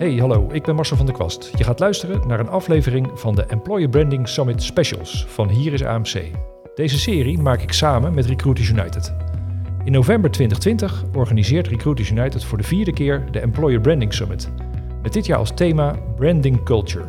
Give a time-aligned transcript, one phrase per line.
[0.00, 1.50] Hey, hallo, ik ben Marcel van der Kwast.
[1.56, 5.84] Je gaat luisteren naar een aflevering van de Employer Branding Summit Specials van Hier is
[5.84, 6.22] AMC.
[6.74, 9.14] Deze serie maak ik samen met Recruiters United.
[9.84, 14.50] In november 2020 organiseert Recruiters United voor de vierde keer de Employer Branding Summit.
[15.02, 17.06] Met dit jaar als thema Branding Culture.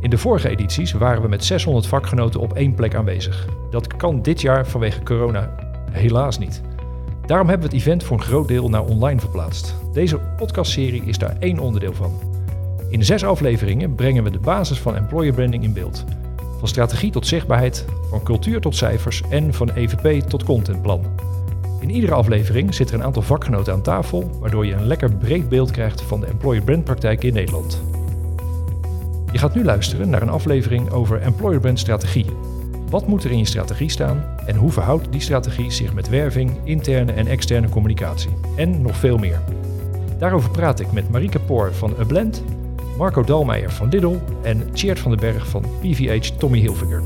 [0.00, 3.48] In de vorige edities waren we met 600 vakgenoten op één plek aanwezig.
[3.70, 5.54] Dat kan dit jaar vanwege corona
[5.90, 6.62] helaas niet.
[7.26, 9.74] Daarom hebben we het event voor een groot deel naar online verplaatst.
[9.92, 12.12] Deze podcastserie is daar één onderdeel van.
[12.88, 16.04] In zes afleveringen brengen we de basis van employer branding in beeld.
[16.58, 21.04] Van strategie tot zichtbaarheid, van cultuur tot cijfers en van EVP tot contentplan.
[21.80, 25.48] In iedere aflevering zitten er een aantal vakgenoten aan tafel, waardoor je een lekker breed
[25.48, 27.82] beeld krijgt van de employer brand praktijk in Nederland.
[29.32, 32.26] Je gaat nu luisteren naar een aflevering over employer brand strategie.
[32.94, 36.50] Wat moet er in je strategie staan en hoe verhoudt die strategie zich met werving,
[36.64, 38.30] interne en externe communicatie?
[38.56, 39.40] En nog veel meer.
[40.18, 42.44] Daarover praat ik met Marieke Poor van Ablend,
[42.96, 47.02] Marco Dalmeijer van Lidl en Tjeerd van den Berg van PVH Tommy Hilfiger.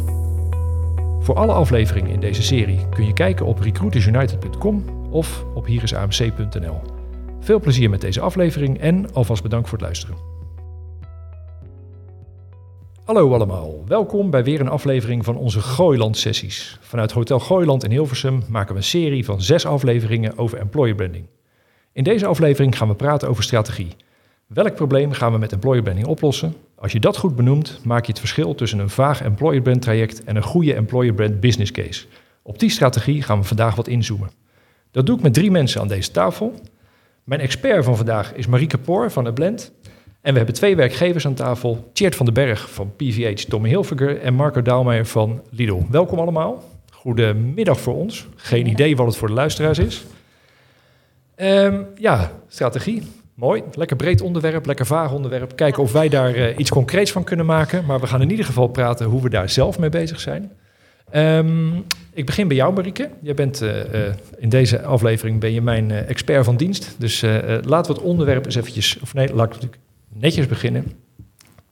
[1.20, 6.80] Voor alle afleveringen in deze serie kun je kijken op recruitersunited.com of op hierisamc.nl.
[7.40, 10.27] Veel plezier met deze aflevering en alvast bedankt voor het luisteren.
[13.08, 16.78] Hallo allemaal, welkom bij weer een aflevering van onze Gooiland-sessies.
[16.80, 21.26] Vanuit Hotel Gooiland in Hilversum maken we een serie van zes afleveringen over employer branding.
[21.92, 23.96] In deze aflevering gaan we praten over strategie.
[24.46, 26.54] Welk probleem gaan we met employer branding oplossen?
[26.74, 30.24] Als je dat goed benoemt, maak je het verschil tussen een vaag employer brand traject
[30.24, 32.06] en een goede employer brand business case.
[32.42, 34.30] Op die strategie gaan we vandaag wat inzoomen.
[34.90, 36.54] Dat doe ik met drie mensen aan deze tafel.
[37.24, 39.72] Mijn expert van vandaag is Marieke Poor van Blend.
[40.20, 41.90] En we hebben twee werkgevers aan tafel.
[41.92, 45.82] Tjeerd van den Berg van PVH Tommy Hilfiger en Marco Daalmeijer van Lidl.
[45.90, 46.64] Welkom allemaal.
[46.90, 48.26] Goedemiddag voor ons.
[48.36, 50.04] Geen idee wat het voor de luisteraars is.
[51.36, 53.02] Um, ja, strategie.
[53.34, 53.62] Mooi.
[53.72, 55.56] Lekker breed onderwerp, lekker vaag onderwerp.
[55.56, 57.84] Kijken of wij daar uh, iets concreets van kunnen maken.
[57.84, 60.52] Maar we gaan in ieder geval praten hoe we daar zelf mee bezig zijn.
[61.14, 63.10] Um, ik begin bij jou, Marieke.
[63.20, 66.94] Jij bent uh, uh, in deze aflevering ben je mijn expert van dienst.
[66.98, 67.20] Dus
[67.62, 68.98] laten we het onderwerp eens eventjes...
[69.02, 69.82] Of nee, laat ik natuurlijk
[70.20, 70.84] netjes beginnen.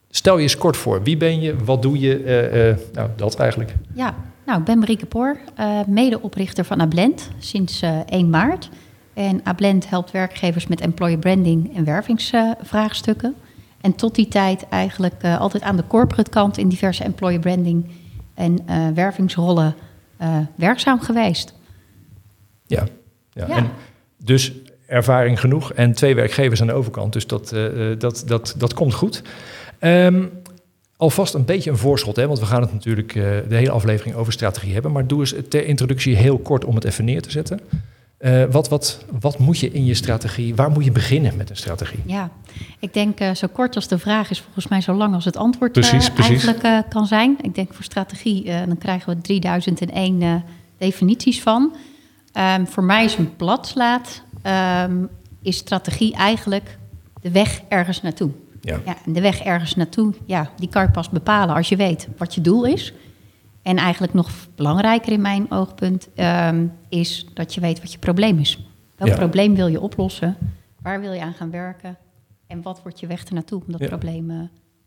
[0.09, 1.03] Stel je eens kort voor.
[1.03, 1.55] Wie ben je?
[1.63, 2.23] Wat doe je?
[2.23, 3.75] Uh, uh, nou, dat eigenlijk.
[3.93, 4.15] Ja,
[4.45, 8.69] nou, ik ben Marieke Poor, uh, medeoprichter van Ablend sinds 1 maart.
[9.13, 13.35] En Ablend helpt werkgevers met employer branding en wervingsvraagstukken.
[13.81, 17.85] en tot die tijd eigenlijk altijd aan de corporate kant in diverse employer branding
[18.33, 19.75] en wervingsrollen
[20.55, 21.53] werkzaam geweest.
[22.65, 22.87] Ja,
[23.33, 23.47] ja.
[23.47, 23.55] ja.
[23.55, 23.69] En
[24.23, 24.53] dus
[24.87, 27.13] ervaring genoeg en twee werkgevers aan de overkant.
[27.13, 29.21] Dus dat, uh, dat, dat, dat komt goed.
[29.79, 30.31] Um,
[30.97, 34.15] alvast een beetje een voorschot, hè, want we gaan het natuurlijk uh, de hele aflevering
[34.15, 34.91] over strategie hebben.
[34.91, 37.59] Maar doe eens ter introductie heel kort om het even neer te zetten.
[38.19, 41.55] Uh, wat, wat, wat moet je in je strategie, waar moet je beginnen met een
[41.55, 41.99] strategie?
[42.05, 42.29] Ja,
[42.79, 45.37] ik denk uh, zo kort als de vraag is volgens mij zo lang als het
[45.37, 46.45] antwoord precies, precies.
[46.45, 47.37] eigenlijk kan zijn.
[47.41, 50.43] Ik denk voor strategie, dan krijgen we 3001
[50.77, 51.75] definities van.
[52.33, 55.09] Um, voor mij is een bladslaat um,
[55.41, 56.77] is strategie eigenlijk
[57.21, 58.31] de weg ergens naartoe.
[58.61, 58.79] Ja.
[58.85, 58.97] ja.
[59.05, 62.35] en de weg ergens naartoe, ja, die kan je pas bepalen als je weet wat
[62.35, 62.93] je doel is.
[63.61, 68.39] En eigenlijk nog belangrijker in mijn oogpunt um, is dat je weet wat je probleem
[68.39, 68.67] is.
[68.95, 70.37] Welk probleem wil je oplossen?
[70.81, 71.97] Waar wil je aan gaan werken?
[72.47, 73.87] En wat wordt je weg ernaartoe om dat ja.
[73.87, 74.39] probleem uh,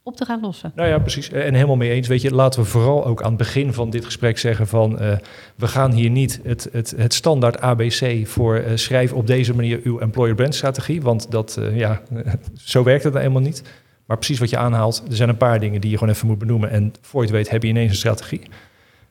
[0.03, 0.73] op te gaan lossen.
[0.75, 1.31] Nou ja, precies.
[1.31, 2.09] En helemaal mee eens.
[2.09, 5.13] Weet je, laten we vooral ook aan het begin van dit gesprek zeggen van uh,
[5.57, 9.81] we gaan hier niet het, het, het standaard ABC voor uh, schrijf op deze manier
[9.83, 11.03] uw employer brand strategie.
[11.03, 12.03] Want dat, ja,
[12.55, 13.63] zo werkt het nou helemaal niet.
[14.07, 16.39] Maar precies wat je aanhaalt, er zijn een paar dingen die je gewoon even moet
[16.39, 16.71] benoemen.
[16.71, 18.43] En voor je het weet heb je ineens een strategie.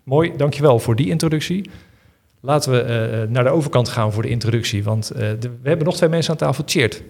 [0.04, 1.70] Mooi, dankjewel voor die introductie.
[2.40, 4.84] Laten we naar de overkant gaan voor de introductie.
[4.84, 6.64] Want we hebben nog twee mensen aan tafel.
[6.68, 7.04] Cheert.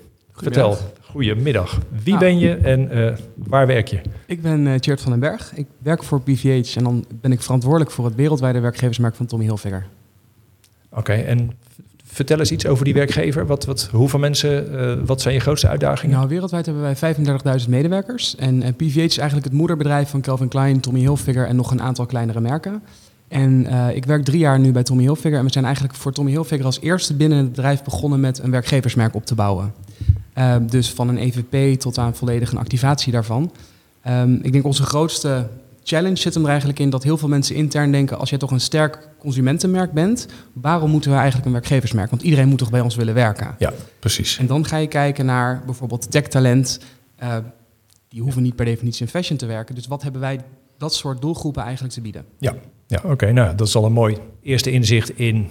[0.43, 1.79] Vertel, goedemiddag.
[2.03, 2.25] Wie nou.
[2.25, 4.01] ben je en uh, waar werk je?
[4.25, 5.51] Ik ben uh, van den Berg.
[5.55, 9.45] Ik werk voor PVH en dan ben ik verantwoordelijk voor het wereldwijde werkgeversmerk van Tommy
[9.45, 9.85] Hilfiger.
[10.89, 11.51] Oké, okay, en
[12.03, 13.45] vertel eens iets over die werkgever.
[13.45, 16.15] Wat, wat, hoeveel mensen, uh, wat zijn je grootste uitdagingen?
[16.15, 17.15] Nou, wereldwijd hebben wij
[17.61, 18.35] 35.000 medewerkers.
[18.35, 22.05] En, PVH is eigenlijk het moederbedrijf van Calvin Klein, Tommy Hilfiger en nog een aantal
[22.05, 22.83] kleinere merken.
[23.27, 25.37] En uh, ik werk drie jaar nu bij Tommy Hilfiger.
[25.37, 28.51] En we zijn eigenlijk voor Tommy Hilfiger als eerste binnen het bedrijf begonnen met een
[28.51, 29.73] werkgeversmerk op te bouwen.
[30.39, 33.51] Um, dus van een EVP tot aan volledig een activatie daarvan.
[34.07, 35.49] Um, ik denk onze grootste
[35.83, 38.51] challenge zit hem er eigenlijk in dat heel veel mensen intern denken: als jij toch
[38.51, 42.09] een sterk consumentenmerk bent, waarom moeten we eigenlijk een werkgeversmerk?
[42.09, 43.55] Want iedereen moet toch bij ons willen werken?
[43.57, 44.37] Ja, precies.
[44.37, 46.79] En dan ga je kijken naar bijvoorbeeld techtalent.
[47.23, 47.35] Uh,
[48.07, 49.75] die hoeven niet per definitie in fashion te werken.
[49.75, 50.39] Dus wat hebben wij
[50.77, 52.25] dat soort doelgroepen eigenlijk te bieden?
[52.37, 52.53] Ja,
[52.87, 53.11] ja oké.
[53.11, 55.49] Okay, nou, dat is al een mooi eerste inzicht in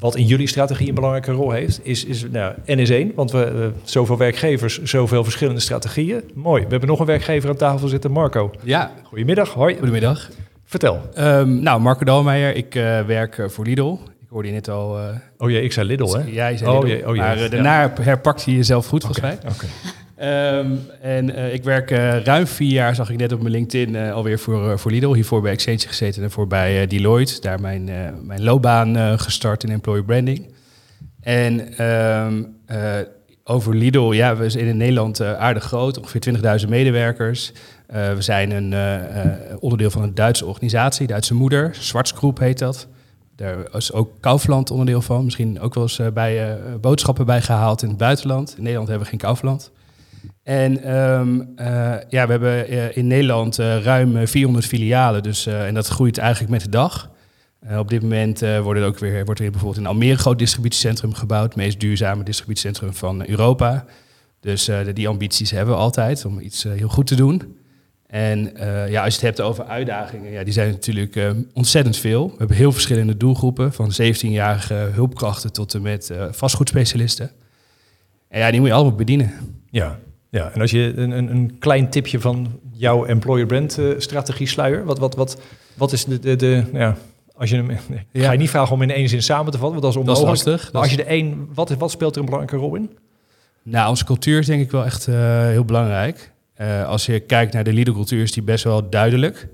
[0.00, 3.30] wat in jullie strategie een belangrijke rol heeft, is, is nou, N is één, want
[3.30, 6.22] we uh, zoveel werkgevers, zoveel verschillende strategieën.
[6.34, 6.62] Mooi.
[6.62, 8.50] We hebben nog een werkgever aan tafel zitten, Marco.
[8.62, 8.90] Ja.
[9.02, 9.52] Goedemiddag.
[9.52, 9.76] Hoi.
[9.76, 10.28] Goedemiddag.
[10.64, 11.00] Vertel.
[11.18, 13.98] Um, nou, Marco Dalmeijer, ik uh, werk voor Lidl.
[14.20, 14.98] Ik hoorde je net al...
[14.98, 15.04] Uh,
[15.38, 16.22] oh jee, ik zei Lidl, hè?
[16.26, 16.86] Jij zei oh, Lidl.
[16.86, 17.24] Jee, oh, jee.
[17.24, 19.14] Maar daarna herpakt hij jezelf goed, okay.
[19.14, 19.52] volgens mij.
[19.52, 19.66] Oké.
[20.22, 23.94] Um, en uh, ik werk uh, ruim vier jaar, zag ik net op mijn LinkedIn,
[23.94, 25.12] uh, alweer voor, voor Lidl.
[25.12, 27.40] Hiervoor bij Exchange gezeten en voor bij Deloitte.
[27.40, 27.84] Daar mijn,
[28.22, 30.54] mijn loopbaan gestart in employer branding.
[31.20, 32.56] En um,
[33.44, 37.52] over Lidl, ja, we zijn in Nederland aardig groot, ongeveer 20.000 medewerkers.
[37.86, 38.74] we zijn een
[39.60, 42.88] onderdeel van een Duitse organisatie, Duitse moeder, Zwartsgroep heet dat.
[43.36, 45.24] Daar is ook Kaufland onderdeel van.
[45.24, 48.54] Misschien ook wel eens bij boodschappen bij gehaald in het buitenland.
[48.56, 49.70] In Nederland hebben we geen Kaufland.
[50.42, 55.74] En um, uh, ja, we hebben uh, in Nederland uh, ruim 400 filialen, dus, en
[55.74, 57.10] dat groeit eigenlijk met de dag.
[57.78, 61.14] op dit moment wordt, er ook weer, wordt er bijvoorbeeld in Almere een groot distributiecentrum
[61.14, 63.84] gebouwd, het meest duurzame distributiecentrum van Europa.
[64.40, 67.56] Dus die ambities hebben we altijd om iets heel goed te doen.
[68.06, 68.52] En
[68.88, 72.28] ja, als je het hebt over uitdagingen, ja, die zijn natuurlijk ontzettend veel.
[72.28, 77.30] We hebben heel verschillende doelgroepen, van 17-jarige hulpkrachten tot en met vastgoedspecialisten.
[78.28, 79.32] En ja, die moet je allemaal bedienen.
[79.70, 79.98] Ja,
[80.30, 84.46] ja, en als je een, een, een klein tipje van jouw employer brand uh, strategie
[84.46, 85.40] sluier, wat, wat, wat,
[85.74, 86.96] wat is de, de, de ja,
[87.34, 87.70] als je hem,
[88.12, 88.24] ja.
[88.24, 90.28] ga je niet vragen om in één zin samen te vatten, want dat is onmogelijk.
[90.28, 90.72] Dat is lastig.
[90.72, 92.90] Maar als je de één, wat, wat speelt er een belangrijke rol in?
[93.62, 95.16] Nou, onze cultuur is denk ik wel echt uh,
[95.46, 96.32] heel belangrijk.
[96.60, 99.48] Uh, als je kijkt naar de leadercultuur is die best wel duidelijk.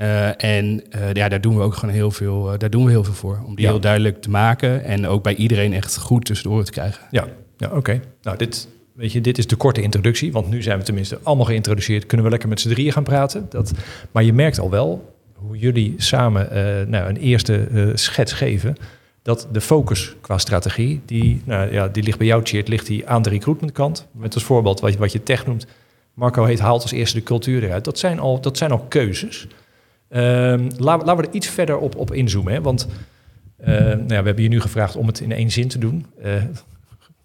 [0.00, 0.82] Uh, en
[1.12, 3.42] ja, daar doen we ook gewoon heel veel, daar doen we heel veel voor.
[3.46, 3.70] Om die ja.
[3.70, 7.06] heel duidelijk te maken en ook bij iedereen echt goed tussendoor te krijgen.
[7.10, 7.26] Ja,
[7.56, 7.76] ja oké.
[7.76, 8.00] Okay.
[8.22, 8.68] Nou, dit,
[8.98, 12.06] weet je, dit is de korte introductie, want nu zijn we tenminste allemaal geïntroduceerd.
[12.06, 13.46] Kunnen we lekker met z'n drieën gaan praten.
[13.48, 13.72] Dat,
[14.10, 18.76] maar je merkt al wel hoe jullie samen uh, nou, een eerste uh, schets geven.
[19.22, 23.08] Dat de focus qua strategie, die, nou, ja, die ligt bij jou, Cheert, ligt die
[23.08, 24.06] aan de recruitmentkant.
[24.12, 25.66] Met als voorbeeld wat, wat je tech noemt.
[26.14, 27.84] Marco heet haalt als eerste de cultuur eruit.
[27.84, 29.46] Dat zijn al, dat zijn al keuzes.
[30.10, 30.20] Uh,
[30.76, 32.52] laten, laten we er iets verder op, op inzoomen.
[32.52, 32.60] Hè?
[32.60, 32.88] Want
[33.60, 36.06] uh, nou ja, we hebben je nu gevraagd om het in één zin te doen.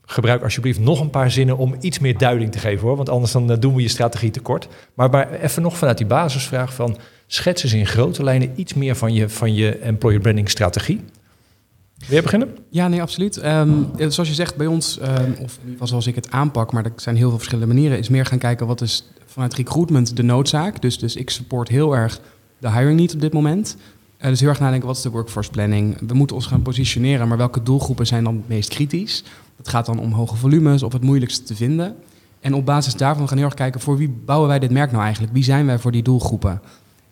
[0.05, 2.95] Gebruik alsjeblieft nog een paar zinnen om iets meer duiding te geven hoor.
[2.95, 4.67] Want anders dan eh, doen we je strategie tekort.
[4.93, 6.97] Maar, maar even nog vanuit die basisvraag van
[7.27, 11.01] schets eens in grote lijnen iets meer van je, van je employer branding strategie.
[12.07, 12.57] Wil je beginnen?
[12.69, 13.45] Ja, nee, absoluut.
[13.45, 16.91] Um, zoals je zegt, bij ons, um, of geval zoals ik het aanpak, maar er
[16.95, 20.81] zijn heel veel verschillende manieren, is meer gaan kijken wat is vanuit recruitment de noodzaak.
[20.81, 22.19] Dus, dus ik support heel erg
[22.57, 23.77] de hiring niet op dit moment.
[24.21, 25.97] Uh, dus heel erg nadenken, wat is de workforce planning?
[26.07, 29.23] We moeten ons gaan positioneren, maar welke doelgroepen zijn dan het meest kritisch?
[29.63, 31.95] Het gaat dan om hoge volumes of het moeilijkste te vinden.
[32.39, 34.91] En op basis daarvan gaan we heel erg kijken voor wie bouwen wij dit merk
[34.91, 35.33] nou eigenlijk?
[35.33, 36.61] Wie zijn wij voor die doelgroepen?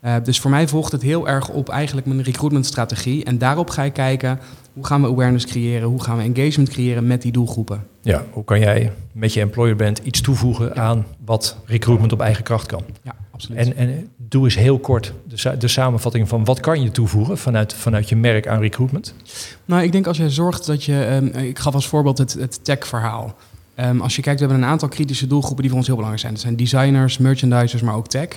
[0.04, 3.24] Uh, dus voor mij volgt het heel erg op eigenlijk mijn recruitmentstrategie.
[3.24, 4.38] En daarop ga ik kijken
[4.72, 7.86] hoe gaan we awareness creëren, hoe gaan we engagement creëren met die doelgroepen.
[8.00, 12.44] Ja, hoe kan jij met je employer brand iets toevoegen aan wat recruitment op eigen
[12.44, 12.82] kracht kan?
[13.02, 13.14] Ja,
[13.50, 13.76] absoluut.
[13.76, 17.74] En, en doe eens heel kort de, de, samenvatting van wat kan je toevoegen vanuit,
[17.74, 19.14] vanuit je merk aan recruitment?
[19.64, 22.64] Nou, ik denk als je zorgt dat je, um, ik gaf als voorbeeld het, het
[22.64, 23.36] tech-verhaal.
[23.76, 26.26] Um, als je kijkt, we hebben een aantal kritische doelgroepen die voor ons heel belangrijk
[26.26, 26.32] zijn.
[26.32, 28.28] Dat zijn designers, merchandisers, maar ook tech.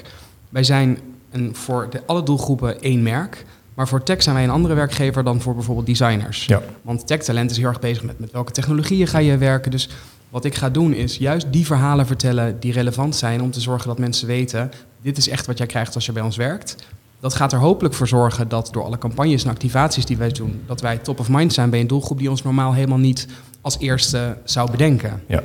[0.49, 0.99] Wij zijn
[1.31, 3.45] een, voor de, alle doelgroepen één merk.
[3.73, 6.45] Maar voor tech zijn wij een andere werkgever dan voor bijvoorbeeld designers.
[6.45, 6.61] Ja.
[6.81, 9.71] Want tech talent is heel erg bezig met, met welke technologieën ga je werken.
[9.71, 9.89] Dus
[10.29, 13.87] wat ik ga doen is juist die verhalen vertellen die relevant zijn om te zorgen
[13.87, 14.71] dat mensen weten,
[15.05, 16.75] dit is echt wat jij krijgt als je bij ons werkt.
[17.19, 20.61] Dat gaat er hopelijk voor zorgen dat door alle campagnes en activaties die wij doen,
[20.65, 23.27] dat wij top of mind zijn bij een doelgroep die ons normaal helemaal niet
[23.61, 25.23] als eerste zou bedenken.
[25.27, 25.43] Ja.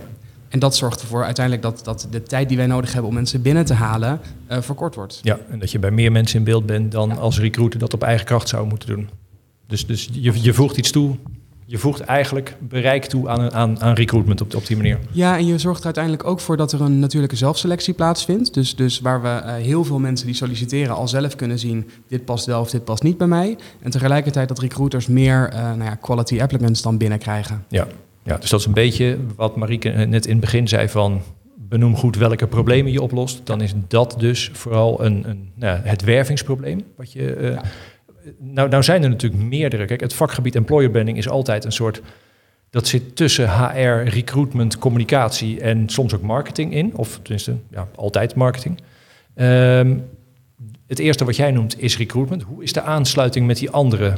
[0.49, 3.43] En dat zorgt ervoor uiteindelijk dat, dat de tijd die wij nodig hebben om mensen
[3.43, 5.19] binnen te halen, uh, verkort wordt.
[5.23, 8.03] Ja, en dat je bij meer mensen in beeld bent dan als recruiter dat op
[8.03, 9.09] eigen kracht zou moeten doen.
[9.67, 11.17] Dus, dus je, je voegt iets toe
[11.71, 14.99] je voegt eigenlijk bereik toe aan, aan, aan recruitment op, op die manier.
[15.11, 18.55] Ja, en je zorgt er uiteindelijk ook voor dat er een natuurlijke zelfselectie plaatsvindt.
[18.55, 21.91] Dus, dus waar we uh, heel veel mensen die solliciteren al zelf kunnen zien...
[22.09, 23.59] dit past wel of dit past niet bij mij.
[23.83, 27.65] En tegelijkertijd dat recruiters meer uh, nou ja, quality applicants dan binnenkrijgen.
[27.69, 27.87] Ja.
[28.23, 31.21] ja, dus dat is een beetje wat Marieke net in het begin zei van...
[31.57, 33.41] benoem goed welke problemen je oplost.
[33.45, 37.37] Dan is dat dus vooral een, een, nou, het wervingsprobleem wat je...
[37.37, 37.63] Uh, ja
[38.39, 39.85] nou, nou zijn er natuurlijk meerdere.
[39.85, 42.03] Kijk, het vakgebied employer branding is altijd een soort.
[42.71, 46.97] Dat zit tussen HR, recruitment, communicatie en soms ook marketing in.
[46.97, 48.79] Of tenminste, ja, altijd marketing.
[49.37, 50.05] Um,
[50.91, 52.43] het eerste wat jij noemt is recruitment.
[52.43, 54.17] Hoe is de aansluiting met die andere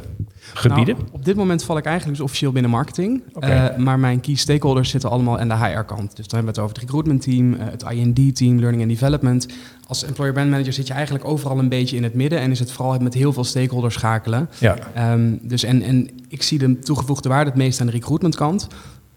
[0.53, 0.95] gebieden?
[0.95, 3.23] Nou, op dit moment val ik eigenlijk dus officieel binnen marketing.
[3.33, 3.77] Okay.
[3.77, 6.15] maar mijn key stakeholders zitten allemaal aan de HR-kant.
[6.15, 9.47] Dus dan hebben we het over het recruitment team, het IND-team, learning and development.
[9.87, 12.59] Als employer brand manager zit je eigenlijk overal een beetje in het midden en is
[12.59, 14.49] het vooral met heel veel stakeholders schakelen.
[14.59, 14.77] Ja.
[15.13, 18.67] Um, dus en, en ik zie de toegevoegde waarde het meest aan de recruitment kant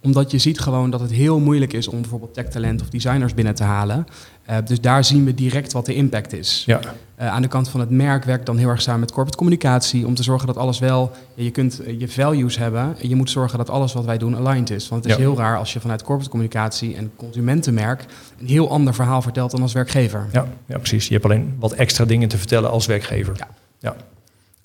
[0.06, 3.54] omdat je ziet gewoon dat het heel moeilijk is om bijvoorbeeld tech-talent of designers binnen
[3.54, 4.06] te halen.
[4.50, 6.62] Uh, dus daar zien we direct wat de impact is.
[6.66, 6.80] Ja.
[7.20, 10.06] Uh, aan de kant van het merk werkt dan heel erg samen met corporate communicatie
[10.06, 13.58] om te zorgen dat alles wel, je kunt je values hebben en je moet zorgen
[13.58, 14.88] dat alles wat wij doen aligned is.
[14.88, 18.04] Want het is heel raar als je vanuit corporate communicatie en consumentenmerk
[18.40, 20.26] een heel ander verhaal vertelt dan als werkgever.
[20.32, 21.06] Ja, ja precies.
[21.06, 23.34] Je hebt alleen wat extra dingen te vertellen als werkgever.
[23.36, 23.48] Ja.
[23.78, 23.96] ja.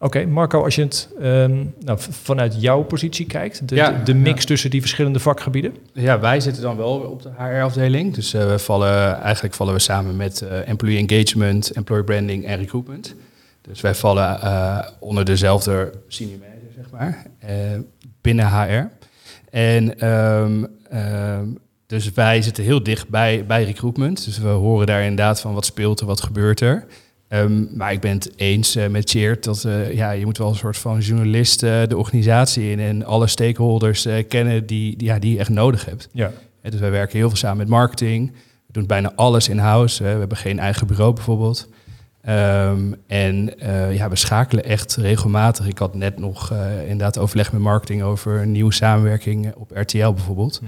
[0.04, 4.46] Oké, Marco, als je het um, nou, vanuit jouw positie kijkt, de, ja, de, mix
[4.46, 5.76] tussen die verschillende vakgebieden?
[5.94, 8.14] Ja, wij zitten dan wel op de HR-afdeling.
[8.14, 12.58] Dus uh, we vallen, eigenlijk vallen we samen met uh, employee engagement, employer branding en
[12.58, 13.16] recruitment.
[13.62, 17.26] Dus wij vallen uh, onder dezelfde senior manager, zeg maar,
[18.22, 18.90] binnen HR.
[19.50, 24.26] En um, um, dus wij zitten heel dicht bij, bij recruitment.
[24.26, 26.86] Dus we horen daar inderdaad van wat speelt er, wat gebeurt er.
[27.34, 30.50] Um, maar ik ben het eens uh, met Cheert dat uh, ja, je moet wel
[30.50, 35.20] een soort van journalist uh, de organisatie in en alle stakeholders kennen die, die, ja,
[35.20, 36.10] die je echt nodig hebt.
[36.12, 36.32] Ja.
[36.62, 38.32] dus wij werken heel veel samen met marketing.
[38.68, 40.04] We doen bijna alles in-house.
[40.04, 41.70] we hebben geen eigen bureau bijvoorbeeld.
[42.30, 43.54] Um, en
[43.92, 45.68] ja, we schakelen echt regelmatig.
[45.68, 50.62] Ik had net nog inderdaad overleg met marketing over een nieuwe samenwerking op RTL bijvoorbeeld.
[50.62, 50.68] Mm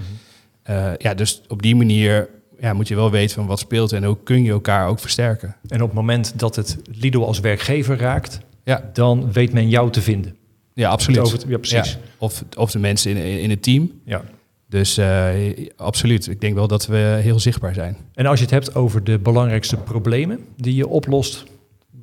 [0.64, 0.94] -hmm.
[0.98, 2.28] ja, dus op die manier
[2.64, 5.56] ja, moet je wel weten van wat speelt en hoe kun je elkaar ook versterken.
[5.68, 8.90] En op het moment dat het Lido als werkgever raakt, ja.
[8.92, 10.36] dan weet men jou te vinden.
[10.74, 11.44] Ja, absoluut.
[11.48, 11.98] ja, precies.
[12.18, 13.90] Of, of de mensen in, in het team.
[14.04, 14.22] Ja.
[14.68, 15.28] Dus uh,
[15.76, 16.26] absoluut.
[16.26, 17.96] Ik denk wel dat we heel zichtbaar zijn.
[18.14, 21.44] En als je het hebt over de belangrijkste problemen die je oplost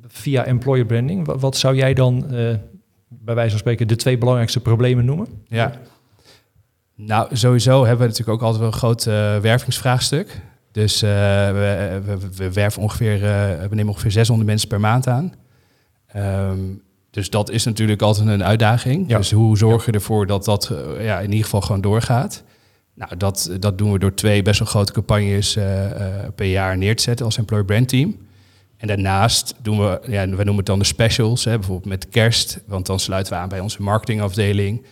[0.06, 2.30] via employer branding, wat, wat zou jij dan uh,
[3.08, 5.26] bij wijze van spreken de twee belangrijkste problemen noemen?
[5.48, 5.72] Ja.
[6.94, 10.40] Nou, sowieso hebben we natuurlijk ook altijd wel een groot uh, wervingsvraagstuk.
[10.72, 11.10] Dus uh,
[11.50, 15.32] we, we, we, werven ongeveer, uh, we nemen ongeveer 600 mensen per maand aan.
[16.16, 19.08] Um, dus dat is natuurlijk altijd een uitdaging.
[19.08, 19.16] Ja.
[19.16, 22.42] Dus hoe zorg je ervoor dat dat ja, in ieder geval gewoon doorgaat?
[22.94, 25.52] Nou, dat, dat doen we door twee best wel grote campagnes
[26.34, 28.16] per jaar neer te zetten als employer brand team.
[28.76, 32.60] En daarnaast doen we, ja, we noemen het dan de specials, hè, bijvoorbeeld met kerst,
[32.66, 34.84] want dan sluiten we aan bij onze marketingafdeling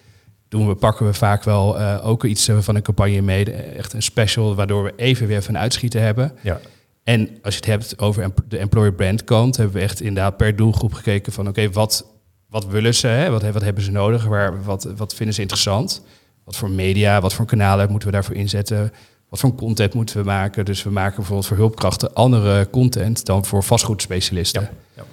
[0.50, 3.52] doen we, pakken we vaak wel uh, ook iets uh, van een campagne mee.
[3.52, 6.32] Echt een special, waardoor we even weer van uitschieten hebben.
[6.42, 6.60] Ja.
[7.04, 10.56] En als je het hebt over de employer brand kant, hebben we echt inderdaad per
[10.56, 12.06] doelgroep gekeken van oké, wat,
[12.48, 13.06] wat willen ze?
[13.06, 13.30] Hè?
[13.30, 14.24] Wat, wat hebben ze nodig?
[14.24, 16.02] Waar, wat, wat vinden ze interessant?
[16.44, 18.92] Wat voor media, wat voor kanalen moeten we daarvoor inzetten?
[19.28, 20.64] Wat voor content moeten we maken?
[20.64, 24.68] Dus we maken bijvoorbeeld voor hulpkrachten andere content dan voor vastgoedspecialisten.
[24.94, 25.04] Ja.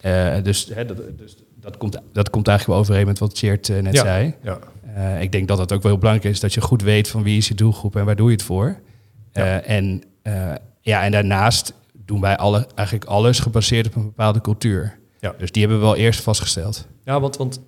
[0.00, 0.36] ja.
[0.36, 3.68] Uh, dus, hè, dat, dus dat, komt, dat komt eigenlijk wel overeen met wat Cheert
[3.68, 4.02] net ja.
[4.02, 4.34] zei.
[4.42, 4.58] Ja.
[4.96, 7.22] Uh, ik denk dat het ook wel heel belangrijk is dat je goed weet van
[7.22, 8.80] wie is je doelgroep en waar doe je het voor.
[9.32, 9.42] Ja.
[9.42, 14.40] Uh, en, uh, ja, en daarnaast doen wij alle, eigenlijk alles gebaseerd op een bepaalde
[14.40, 14.98] cultuur.
[15.20, 15.34] Ja.
[15.38, 16.86] Dus die hebben we wel eerst vastgesteld.
[17.04, 17.60] Ja, want, want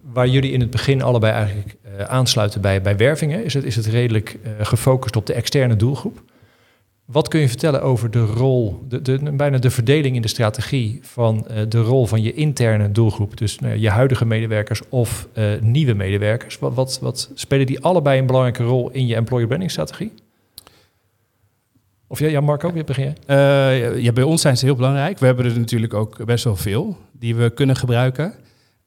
[0.00, 3.86] waar jullie in het begin allebei eigenlijk aansluiten bij, bij wervingen, is het, is het
[3.86, 6.22] redelijk gefocust op de externe doelgroep.
[7.12, 10.98] Wat kun je vertellen over de rol, de, de, bijna de verdeling in de strategie
[11.02, 15.60] van uh, de rol van je interne doelgroep, dus uh, je huidige medewerkers of uh,
[15.60, 16.58] nieuwe medewerkers?
[16.58, 20.12] Wat, wat, wat, spelen die allebei een belangrijke rol in je employer branding strategie?
[22.06, 24.00] Of ja, ja Marco, wie begin je?
[24.00, 25.18] ja, bij ons zijn ze heel belangrijk.
[25.18, 28.34] We hebben er natuurlijk ook best wel veel die we kunnen gebruiken.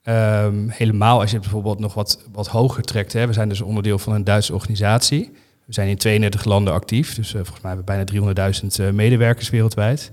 [0.04, 3.14] Um, helemaal als je bijvoorbeeld nog wat, wat hoger trekt.
[3.14, 3.28] Hè.
[3.28, 5.32] We zijn dus onderdeel van een Duitse organisatie.
[5.66, 8.90] We zijn in 32 landen actief, dus uh, volgens mij hebben we bijna 300.000 uh,
[8.90, 10.12] medewerkers wereldwijd.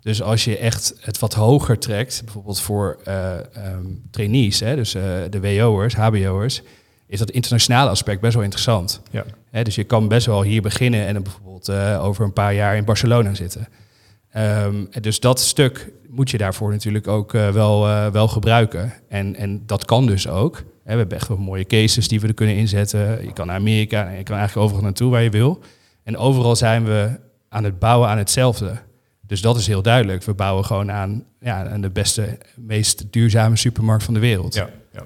[0.00, 4.92] Dus als je echt het wat hoger trekt, bijvoorbeeld voor uh, um, trainees, hè, dus
[5.30, 6.62] de WO'ers, HBO'ers,
[7.06, 9.00] is dat internationale aspect best wel interessant.
[9.10, 9.24] Ja.
[9.50, 11.70] Hè, dus je kan best wel hier beginnen en dan bijvoorbeeld
[12.00, 13.68] over een paar jaar in Barcelona zitten.
[14.36, 17.80] Um, dus dat stuk moet je daarvoor natuurlijk ook wel,
[18.12, 18.92] wel gebruiken.
[19.08, 20.56] En, en dat kan dus ook.
[20.56, 23.24] We hebben echt wel mooie cases die we er kunnen inzetten.
[23.24, 25.60] Je kan naar Amerika je kan eigenlijk overal naartoe waar je wil.
[26.02, 27.10] En overal zijn we
[27.48, 28.78] aan het bouwen aan hetzelfde.
[29.26, 30.24] Dus dat is heel duidelijk.
[30.24, 34.54] We bouwen gewoon aan, ja, aan de beste, meest duurzame supermarkt van de wereld.
[34.54, 35.02] Ja, ja.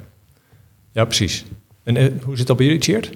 [0.93, 1.45] ja precies.
[1.83, 3.11] En uh, hoe zit dat bij jullie, Cheert?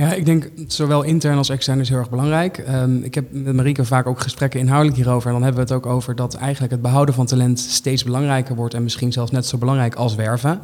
[0.00, 2.64] Ja, ik denk zowel intern als extern is heel erg belangrijk.
[2.68, 5.26] Um, ik heb met Marieke vaak ook gesprekken inhoudelijk hierover.
[5.26, 8.54] En dan hebben we het ook over dat eigenlijk het behouden van talent steeds belangrijker
[8.54, 8.74] wordt.
[8.74, 10.60] En misschien zelfs net zo belangrijk als werven.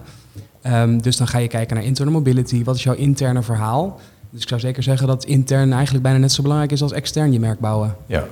[0.66, 2.64] Um, dus dan ga je kijken naar internal mobility.
[2.64, 4.00] Wat is jouw interne verhaal?
[4.31, 7.33] Dus ik zou zeker zeggen dat intern eigenlijk bijna net zo belangrijk is als extern
[7.33, 7.97] je merk bouwen.
[8.07, 8.26] Ja,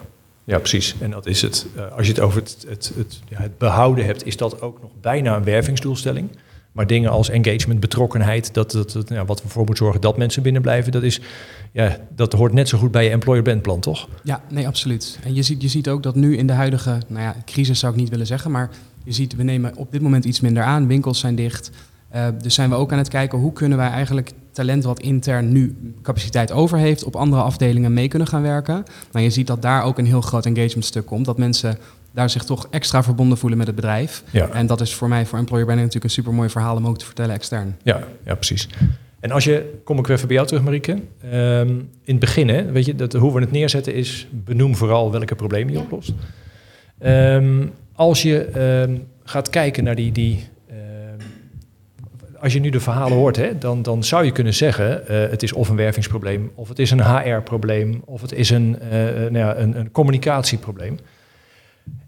[0.44, 0.94] ja precies.
[1.00, 1.66] En dat is het.
[1.76, 4.80] Uh, als je het over het, het, het, ja, het, behouden hebt, is dat ook
[4.80, 6.28] nog bijna een wervingsdoelstelling.
[6.74, 10.62] Maar dingen als engagement, betrokkenheid, dat, dat, wat we voor moeten zorgen dat mensen binnen
[10.62, 11.20] blijven, dat, is,
[11.72, 14.08] ja, dat hoort net zo goed bij je employer brand plan, toch?
[14.22, 15.18] Ja, nee, absoluut.
[15.24, 17.92] En je ziet, je ziet ook dat nu in de huidige, nou ja, crisis zou
[17.92, 18.70] ik niet willen zeggen, maar
[19.04, 21.70] je ziet, we nemen op dit moment iets minder aan, winkels zijn dicht.
[22.14, 25.52] Uh, dus zijn we ook aan het kijken hoe kunnen wij eigenlijk talent wat intern
[25.52, 28.84] nu capaciteit over heeft, op andere afdelingen mee kunnen gaan werken.
[29.12, 31.24] Maar je ziet dat daar ook een heel groot engagement stuk komt.
[31.24, 31.78] Dat mensen
[32.14, 34.22] daar zich toch extra verbonden voelen met het bedrijf.
[34.30, 34.48] Ja.
[34.48, 36.98] En dat is voor mij, voor employer branding, natuurlijk een super mooi verhaal om ook
[36.98, 37.76] te vertellen extern.
[37.82, 38.68] Ja, ja precies.
[39.20, 40.92] En als je, kom ik weer even bij jou terug, Marieke.
[40.92, 41.68] Um,
[42.04, 45.34] in het begin, hè, weet je, dat, hoe we het neerzetten is, benoem vooral welke
[45.34, 46.12] problemen je oplost.
[47.04, 50.48] Um, als je um, gaat kijken naar die, die
[52.44, 55.42] als je nu de verhalen hoort, hè, dan, dan zou je kunnen zeggen: uh, het
[55.42, 59.38] is of een wervingsprobleem, of het is een HR-probleem, of het is een, uh, nou
[59.38, 60.98] ja, een, een, communicatieprobleem.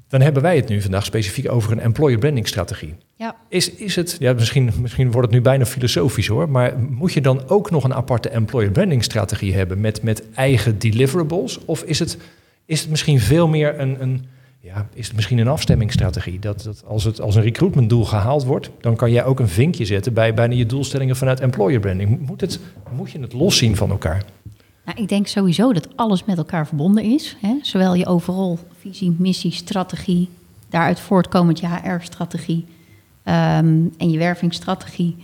[0.09, 2.95] Dan hebben wij het nu vandaag specifiek over een employer branding strategie.
[3.15, 3.37] Ja.
[3.49, 7.21] Is, is het, ja, misschien, misschien wordt het nu bijna filosofisch hoor, maar moet je
[7.21, 11.65] dan ook nog een aparte employer branding strategie hebben met, met eigen deliverables?
[11.65, 12.19] Of is het,
[12.65, 14.27] is het misschien veel meer een, een
[14.61, 16.39] ja, is het misschien een afstemmingsstrategie?
[16.39, 19.85] Dat, dat als het als een recruitmentdoel gehaald wordt, dan kan jij ook een vinkje
[19.85, 22.21] zetten bij bijna je doelstellingen vanuit employer branding.
[22.27, 22.61] Moet, het,
[22.97, 24.25] moet je het loszien van elkaar?
[24.85, 27.37] Nou, ik denk sowieso dat alles met elkaar verbonden is.
[27.41, 27.59] Hè?
[27.63, 30.29] Zowel je overal visie, missie, strategie,
[30.69, 32.67] daaruit voortkomend je HR-strategie
[33.23, 35.17] ehm, en je wervingsstrategie.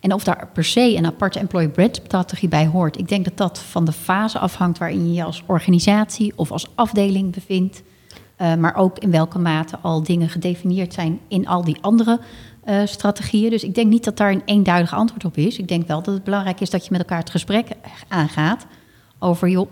[0.00, 2.98] En of daar per se een aparte employer brand strategie bij hoort.
[2.98, 6.66] Ik denk dat dat van de fase afhangt waarin je je als organisatie of als
[6.74, 7.82] afdeling bevindt.
[8.38, 12.20] Uh, maar ook in welke mate al dingen gedefinieerd zijn in al die andere
[12.64, 13.50] uh, strategieën.
[13.50, 15.58] Dus ik denk niet dat daar een eenduidig antwoord op is.
[15.58, 17.68] Ik denk wel dat het belangrijk is dat je met elkaar het gesprek
[18.08, 18.66] aangaat
[19.18, 19.70] over, joh,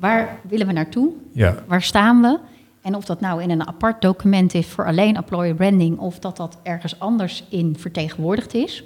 [0.00, 1.12] waar willen we naartoe?
[1.32, 1.54] Ja.
[1.66, 2.38] Waar staan we?
[2.82, 6.36] En of dat nou in een apart document is voor alleen employer branding of dat
[6.36, 8.84] dat ergens anders in vertegenwoordigd is.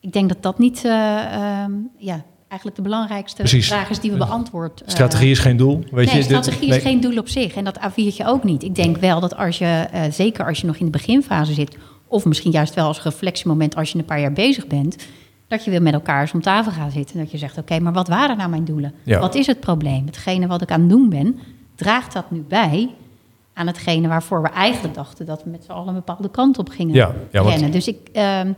[0.00, 0.92] Ik denk dat dat niet uh,
[1.96, 4.82] ja, eigenlijk de belangrijkste vraag is die we beantwoord.
[4.82, 5.84] Uh, strategie is geen doel.
[5.90, 7.54] Weet nee, je, strategie is geen doel op zich.
[7.54, 8.62] En dat A4'tje ook niet.
[8.62, 11.76] Ik denk wel dat als je, uh, zeker als je nog in de beginfase zit,
[12.06, 14.96] of misschien juist wel als reflectiemoment als je een paar jaar bezig bent,
[15.52, 17.16] dat je weer met elkaar eens om tafel gaat zitten.
[17.16, 18.94] En dat je zegt, oké, maar wat waren nou mijn doelen?
[19.02, 19.20] Ja.
[19.20, 20.06] Wat is het probleem?
[20.06, 21.38] Hetgene wat ik aan het doen ben,
[21.74, 22.90] draagt dat nu bij
[23.54, 26.68] aan hetgene waarvoor we eigenlijk dachten dat we met z'n allen een bepaalde kant op
[26.68, 27.70] gingen ja, ja, rennen.
[27.70, 28.08] Dus ik,
[28.42, 28.54] um,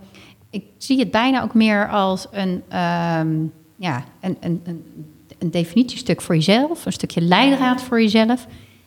[0.50, 2.62] ik zie het bijna ook meer als een...
[3.20, 4.84] Um, ja, een, een, een,
[5.38, 8.46] een definitiestuk voor jezelf, een stukje leidraad voor jezelf.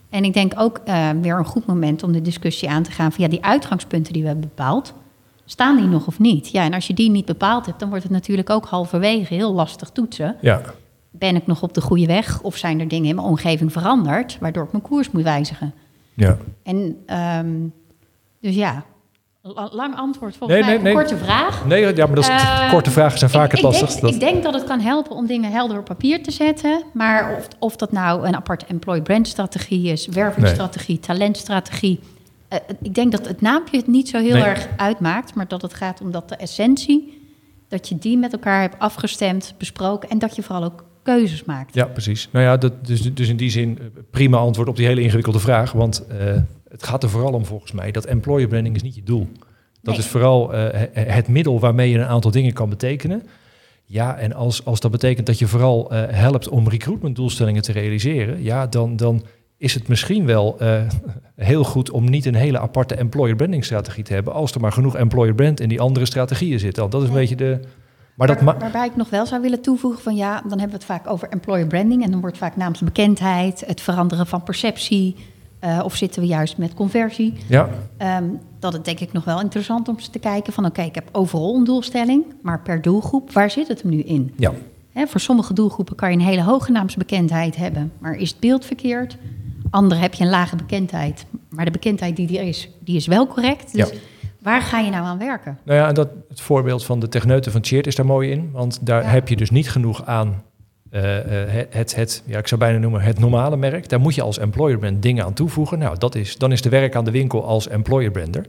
[0.09, 3.11] En ik denk ook uh, weer een goed moment om de discussie aan te gaan
[3.11, 4.93] van ja, die uitgangspunten die we hebben bepaald,
[5.49, 6.49] staan die nog of niet?
[6.49, 9.53] Ja, en als je die niet bepaald hebt, dan wordt het natuurlijk ook halverwege heel
[9.53, 10.35] lastig toetsen.
[10.41, 10.61] Ja.
[11.11, 14.37] Ben ik nog op de goede weg of zijn er dingen in mijn omgeving veranderd
[14.39, 15.73] waardoor ik mijn koers moet wijzigen?
[16.13, 16.37] Ja.
[16.63, 17.05] En
[17.39, 17.73] um,
[18.39, 18.85] dus ja,
[19.71, 21.65] Lang antwoord, volgens nee, mij nee, een korte vraag.
[21.65, 24.03] Nee, ja, maar dat is, uh, korte vragen zijn vaak het lastigst.
[24.03, 26.83] Ik, ik, denk dat het kan helpen om dingen helder op papier te zetten.
[26.93, 31.99] Maar of, of dat nou een aparte employee brand strategie is, wervingsstrategie, talentstrategie.
[32.53, 35.35] Uh, ik denk dat het naampje het niet zo heel erg uitmaakt.
[35.35, 37.21] Maar dat het gaat om dat de essentie,
[37.67, 40.09] dat je die met elkaar hebt afgestemd, besproken.
[40.09, 41.73] En dat je vooral ook keuzes maakt.
[41.73, 42.29] Ja, precies.
[42.31, 45.39] Nou ja, dat, dus, dus in die zin eh, prima antwoord op die hele ingewikkelde
[45.39, 45.71] vraag.
[45.71, 49.03] Want uh, het gaat er vooral om volgens mij dat employer branding is niet je
[49.03, 49.27] doel.
[49.81, 53.23] Dat is vooral uh, het middel waarmee je een aantal dingen kan betekenen.
[53.85, 58.67] Ja, en als, als dat betekent dat je vooral helpt om recruitmentdoelstellingen te realiseren, ja,
[58.67, 59.23] dan, dan
[59.57, 60.81] is het misschien wel uh,
[61.35, 64.71] heel goed om niet een hele aparte employer branding strategie te hebben, als er maar
[64.71, 66.75] genoeg employer brand in die andere strategieën zit.
[66.75, 66.89] Dan.
[66.89, 67.59] Dat is een beetje de.
[68.15, 70.73] Maar dat Waar, waarbij ik nog wel zou willen toevoegen van ja, dan hebben we
[70.73, 75.15] het vaak over employer branding en dan wordt vaak naamsbekendheid, het veranderen van perceptie,
[75.63, 77.33] uh, of zitten we juist met conversie?
[77.47, 77.69] Ja.
[78.19, 80.65] Um, dat is denk ik nog wel interessant om te kijken van...
[80.65, 84.33] oké, ik heb overal een doelstelling, maar per doelgroep, waar zit het hem nu in?
[84.37, 84.51] Ja.
[84.91, 87.91] Hè, voor sommige doelgroepen kan je een hele hoge naamsbekendheid hebben...
[87.99, 89.17] maar is het beeld verkeerd?
[89.69, 93.27] Andere heb je een lage bekendheid, maar de bekendheid die er is, die is wel
[93.27, 93.73] correct.
[93.73, 93.97] Dus ja.
[94.39, 95.57] waar ga je nou aan werken?
[95.65, 98.49] Nou ja, en dat, het voorbeeld van de techneuten van Cheert is daar mooi in.
[98.51, 100.43] Want daar heb je dus niet genoeg aan
[100.91, 101.01] uh,
[101.69, 103.89] het, het, ja, ik zou bijna noemen het normale merk.
[103.89, 105.79] Daar moet je als employer brand dingen aan toevoegen.
[105.79, 108.45] Nou, dat is, dan is de werk aan de winkel als employer brander.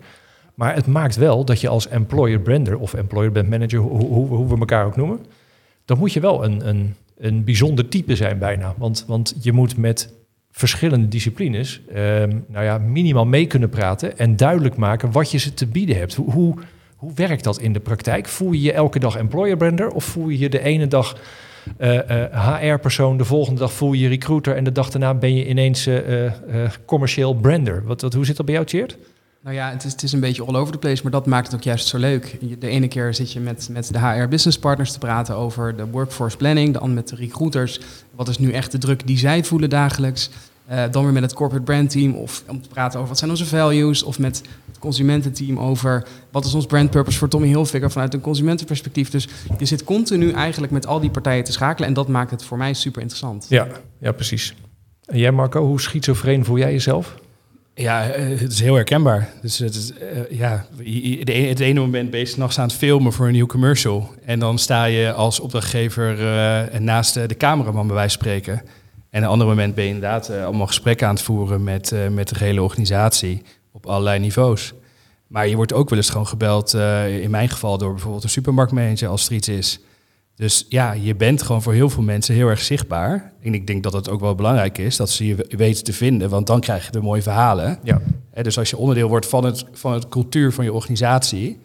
[0.55, 4.27] Maar het maakt wel dat je als employer brander of employer brand manager, hoe, hoe,
[4.27, 5.27] hoe we elkaar ook noemen,
[5.85, 8.75] dan moet je wel een, een, een bijzonder type zijn bijna.
[8.77, 10.13] Want, want je moet met
[10.59, 15.55] verschillende disciplines um, nou ja, minimaal mee kunnen praten en duidelijk maken wat je ze
[15.55, 16.15] te bieden hebt.
[16.15, 16.55] Hoe,
[16.97, 18.29] hoe, werkt dat in de praktijk?
[18.29, 21.17] Voel je je elke dag employer brander of voel je je de ene dag
[22.33, 25.49] HR-persoon, eh, de volgende dag voel je je recruiter en de dag daarna ben je
[25.49, 26.31] ineens uh,
[26.85, 27.83] commercieel brander.
[27.85, 28.99] Wat, wat, hoe zit dat bij jou, Cheert?
[29.49, 31.47] Nou ja, het is, het is een beetje all over the place, maar dat maakt
[31.47, 32.37] het ook juist zo leuk.
[32.59, 35.87] De ene keer zit je met, met de HR business partners te praten over de
[35.87, 37.81] workforce planning, dan met de recruiters.
[38.15, 40.31] Wat is nu echt de druk die zij voelen dagelijks?
[40.71, 43.31] Uh, dan weer met het corporate brand team of om te praten over wat zijn
[43.31, 44.03] onze values.
[44.03, 48.21] Of met het consumententeam over wat is ons brand purpose voor Tommy Hilfiger vanuit een
[48.21, 49.11] consumentenperspectief.
[49.11, 52.45] Dus je zit continu eigenlijk met al die partijen te schakelen en dat maakt het
[52.45, 53.47] voor mij super interessant.
[53.49, 53.67] Ja,
[53.99, 54.55] ja precies.
[55.05, 57.15] En jij Marco, hoe schizofreen voel jij jezelf?
[57.79, 59.29] Ja, eh, het is heel herkenbaar.
[59.43, 60.67] Dus het is, uh, ja,
[61.49, 64.15] het ene moment ben je s'nachts aan het filmen voor een nieuw commercial.
[64.25, 68.63] En dan sta je als opdrachtgever uh, naast de cameraman bij wijze van spreken.
[69.11, 72.39] En een ander moment ben je inderdaad allemaal gesprekken aan het voeren met, met de
[72.39, 74.73] hele organisatie op allerlei niveaus.
[75.27, 76.75] Maar je wordt ook wel eens gewoon gebeld,
[77.23, 79.81] in mijn geval door bijvoorbeeld een supermarktmanager als er iets is.
[80.39, 83.33] Dus ja, je bent gewoon voor heel veel mensen heel erg zichtbaar.
[83.43, 86.31] En ik denk dat het ook wel belangrijk is dat ze je weten te vinden,
[86.31, 87.79] want dan krijg je de mooie verhalen.
[87.83, 88.01] Ja.
[88.43, 91.59] dus als je onderdeel wordt van het, van het cultuur van je organisatie,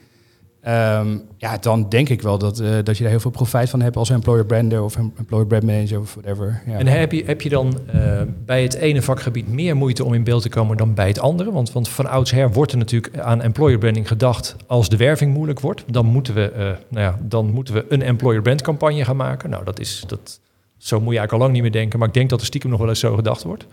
[0.67, 3.81] Um, ja, dan denk ik wel dat, uh, dat je daar heel veel profijt van
[3.81, 6.61] hebt als employer brander of employer brand manager of whatever.
[6.65, 6.77] Ja.
[6.77, 10.23] En heb je, heb je dan uh, bij het ene vakgebied meer moeite om in
[10.23, 11.51] beeld te komen dan bij het andere?
[11.51, 15.59] Want, want van oudsher wordt er natuurlijk aan employer branding gedacht als de werving moeilijk
[15.59, 15.83] wordt.
[15.87, 19.49] Dan moeten we, uh, nou ja, dan moeten we een employer brand campagne gaan maken.
[19.49, 20.39] Nou, dat is, dat,
[20.77, 21.99] zo moet je eigenlijk al lang niet meer denken.
[21.99, 23.65] Maar ik denk dat er stiekem nog wel eens zo gedacht wordt.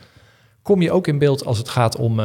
[0.63, 2.21] Kom je ook in beeld als het gaat om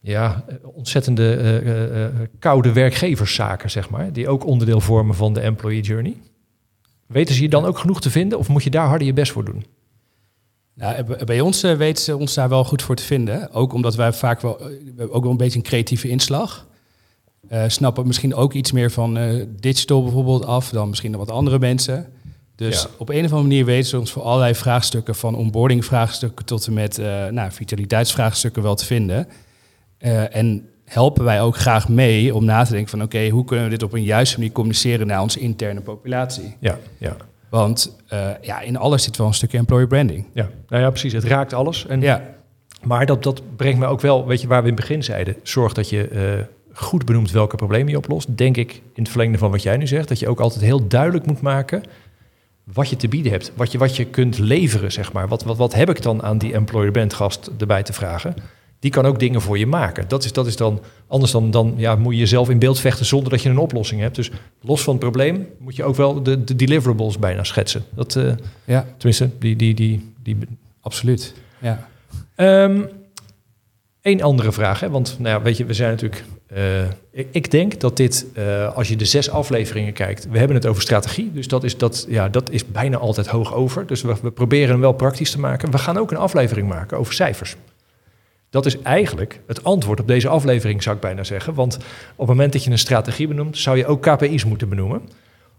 [0.00, 2.06] ja, ontzettende uh, uh,
[2.38, 6.16] koude werkgeverszaken, zeg maar, die ook onderdeel vormen van de employee journey.
[7.06, 9.32] Weten ze je dan ook genoeg te vinden of moet je daar harder je best
[9.32, 9.64] voor doen?
[10.74, 13.52] Nou, bij ons uh, weten ze ons daar wel goed voor te vinden.
[13.52, 14.60] Ook omdat wij vaak wel,
[14.98, 16.66] ook wel een beetje een creatieve inslag.
[17.66, 19.18] snappen misschien ook iets meer van
[19.60, 22.12] digital bijvoorbeeld af dan misschien wat andere mensen.
[22.54, 26.44] Dus op een of andere manier weten ze ons voor allerlei vraagstukken, van onboarding vraagstukken
[26.44, 26.98] tot en met
[27.30, 29.28] nou, vitaliteitsvraagstukken wel te vinden.
[30.00, 33.64] Uh, en helpen wij ook graag mee om na te denken van oké, hoe kunnen
[33.64, 36.56] we dit op een juiste manier communiceren naar onze interne populatie?
[36.60, 37.16] Ja, ja.
[37.48, 40.24] Want uh, ja, in alles zit wel een stukje employer branding.
[40.32, 41.12] Ja, nou ja, precies.
[41.12, 41.86] Het raakt alles.
[41.86, 42.22] En, ja.
[42.82, 45.36] Maar dat, dat brengt me ook wel, weet je, waar we in het begin zeiden,
[45.42, 48.36] zorg dat je uh, goed benoemt welke problemen je oplost.
[48.36, 50.88] Denk ik in het verlengde van wat jij nu zegt, dat je ook altijd heel
[50.88, 51.82] duidelijk moet maken
[52.72, 55.28] wat je te bieden hebt, wat je, wat je kunt leveren, zeg maar.
[55.28, 58.34] Wat, wat, wat heb ik dan aan die employer brand gast erbij te vragen?
[58.78, 60.08] Die kan ook dingen voor je maken.
[60.08, 63.06] Dat is, dat is dan anders dan, dan ja, moet je jezelf in beeld vechten
[63.06, 64.16] zonder dat je een oplossing hebt.
[64.16, 67.84] Dus los van het probleem moet je ook wel de, de deliverables bijna schetsen.
[67.90, 68.32] Dat, uh,
[68.64, 68.86] ja.
[68.96, 70.36] Tenminste, die, die, die, die,
[70.80, 71.34] absoluut.
[71.58, 71.88] Ja.
[72.36, 72.88] Um,
[74.02, 74.90] Eén andere vraag, hè?
[74.90, 76.24] want nou ja, weet je, we zijn natuurlijk.
[76.56, 80.56] Uh, ik, ik, denk dat dit, uh, als je de zes afleveringen kijkt, we hebben
[80.56, 83.86] het over strategie, dus dat is, dat, ja, dat is bijna altijd hoog over.
[83.86, 85.70] Dus we, we proberen hem wel praktisch te maken.
[85.70, 87.56] We gaan ook een aflevering maken over cijfers.
[88.50, 91.54] Dat is eigenlijk het antwoord op deze aflevering, zou ik bijna zeggen.
[91.54, 95.02] Want op het moment dat je een strategie benoemt, zou je ook KPI's moeten benoemen.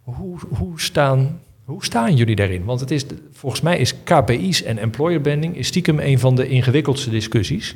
[0.03, 2.65] Hoe, hoe, staan, hoe staan jullie daarin?
[2.65, 6.47] Want het is, volgens mij is KPI's en employer branding is stiekem een van de
[6.47, 7.75] ingewikkeldste discussies.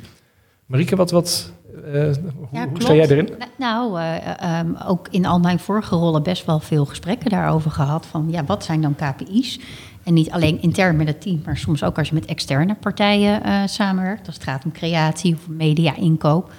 [0.66, 1.52] Marieke, wat, wat,
[1.84, 3.30] uh, hoe, ja, hoe, sta jij erin?
[3.58, 8.06] Nou, uh, um, ook in al mijn vorige rollen best wel veel gesprekken daarover gehad.
[8.06, 9.60] Van ja, wat zijn dan KPI's?
[10.04, 13.46] En niet alleen intern met het team, maar soms ook als je met externe partijen
[13.46, 14.26] uh, samenwerkt.
[14.26, 16.52] Als het gaat om creatie of media-inkoop.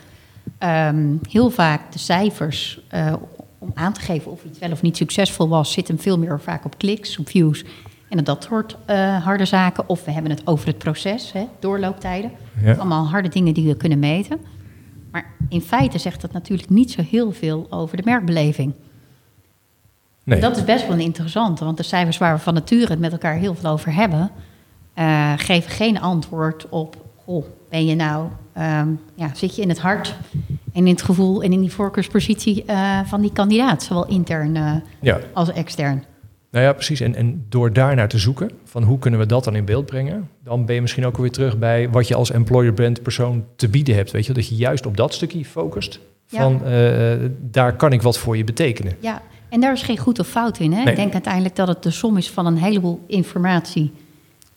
[0.59, 3.13] Um, heel vaak de cijfers uh,
[3.57, 6.65] om aan te geven of iets wel of niet succesvol was, zitten veel meer vaak
[6.65, 7.63] op kliks, op views.
[8.09, 9.89] En dat soort uh, harde zaken.
[9.89, 12.31] Of we hebben het over het proces, hè, doorlooptijden.
[12.63, 12.73] Ja.
[12.73, 14.39] Allemaal harde dingen die we kunnen meten.
[15.11, 18.73] Maar in feite zegt dat natuurlijk niet zo heel veel over de merkbeleving.
[20.25, 20.39] Nee.
[20.39, 23.11] Dat is best wel een interessante, want de cijfers waar we van nature het met
[23.11, 24.31] elkaar heel veel over hebben,
[24.95, 29.79] uh, geven geen antwoord op, goh, ben je nou, um, ja, zit je in het
[29.79, 30.15] hart
[30.73, 34.73] en in het gevoel en in die voorkeurspositie uh, van die kandidaat, zowel intern uh,
[35.01, 35.19] ja.
[35.33, 36.03] als extern.
[36.51, 36.99] Nou ja, precies.
[36.99, 40.29] En, en door daarnaar te zoeken, van hoe kunnen we dat dan in beeld brengen,
[40.43, 43.67] dan ben je misschien ook weer terug bij wat je als employer brand persoon te
[43.67, 44.11] bieden hebt.
[44.11, 45.99] Weet je, dat je juist op dat stukje focust.
[46.27, 47.17] Van ja.
[47.41, 48.93] daar kan ik wat voor je betekenen.
[48.99, 50.73] Ja, en daar is geen goed of fout in.
[50.73, 50.89] Hè?
[50.89, 53.93] Ik denk uiteindelijk dat het de som is van een heleboel informatie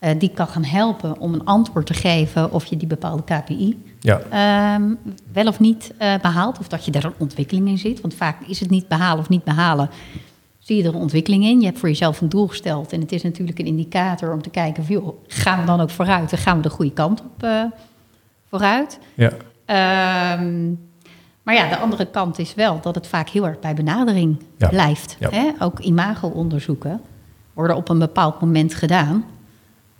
[0.00, 3.82] uh, die kan gaan helpen om een antwoord te geven of je die bepaalde KPI
[4.00, 4.74] ja.
[4.74, 4.98] um,
[5.32, 6.58] wel of niet uh, behaalt.
[6.58, 8.00] Of dat je daar een ontwikkeling in zit.
[8.00, 9.90] Want vaak is het niet behalen of niet behalen.
[10.58, 11.60] Zie je er een ontwikkeling in?
[11.60, 12.92] Je hebt voor jezelf een doel gesteld.
[12.92, 16.32] En het is natuurlijk een indicator om te kijken: joh, gaan we dan ook vooruit?
[16.32, 17.64] En gaan we de goede kant op uh,
[18.48, 18.98] vooruit?
[19.14, 19.32] Ja.
[20.38, 20.87] Um,
[21.48, 25.16] maar ja, de andere kant is wel dat het vaak heel erg bij benadering blijft.
[25.18, 25.50] Hè?
[25.58, 27.00] Ook imago-onderzoeken
[27.54, 29.24] worden op een bepaald moment gedaan.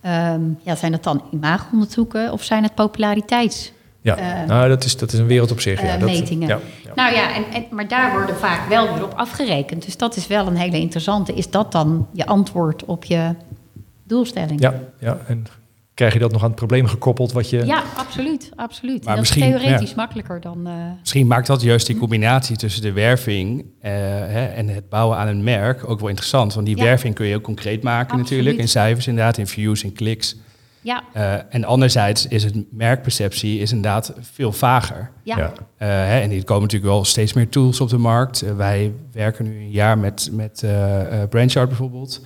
[0.07, 5.13] Um, ja, zijn het dan imago-onderzoeken of zijn het populariteits Ja, nou, dat, is, dat
[5.13, 5.83] is een wereld op zich.
[5.83, 6.49] ja, dat, metingen.
[6.49, 6.59] Ja,
[6.95, 9.85] Nou ja, en, en, maar daar worden vaak wel weer op afgerekend.
[9.85, 11.35] Dus dat is wel een hele interessante.
[11.35, 13.35] Is dat dan je antwoord op je
[14.05, 14.61] doelstelling?
[14.61, 15.47] Ja, ja en
[15.99, 17.67] krijg je dat nog aan het probleem gekoppeld wat je...
[17.67, 18.51] Ja, absoluut.
[18.57, 19.05] absoluut.
[19.05, 20.69] Maar dat misschien, is theoretisch makkelijker dan...
[20.69, 20.73] Uh...
[21.01, 25.29] Misschien maakt dat juist die combinatie tussen de werving uh, hè, en het bouwen aan
[25.29, 26.55] een merk ook wel interessant.
[26.55, 28.57] Want die werving kun je ook concreet maken natuurlijk.
[28.57, 30.37] In cijfers inderdaad, in views, in kliks.
[30.81, 31.03] Ja.
[31.17, 35.11] Uh, en anderzijds is het merkperceptie is inderdaad veel vager.
[35.23, 35.53] Ja.
[35.77, 38.55] Hè, en die komen natuurlijk wel steeds meer tools op de markt.
[38.57, 40.65] wij werken nu een jaar met, met
[41.29, 42.21] Brandchart bijvoorbeeld.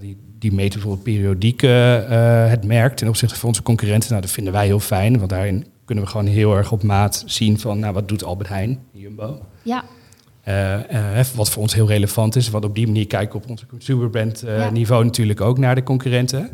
[0.00, 4.10] Die die meten bijvoorbeeld periodiek uh, het merk ten opzichte van onze concurrenten.
[4.10, 7.22] Nou, dat vinden wij heel fijn, want daarin kunnen we gewoon heel erg op maat
[7.26, 9.40] zien van, nou, wat doet Albert Heijn, Jumbo?
[9.62, 9.84] Ja.
[10.48, 14.42] Uh, wat voor ons heel relevant is, wat op die manier kijken op onze consumerbrand
[14.46, 14.70] ja.
[14.70, 16.50] niveau natuurlijk ook naar de concurrenten.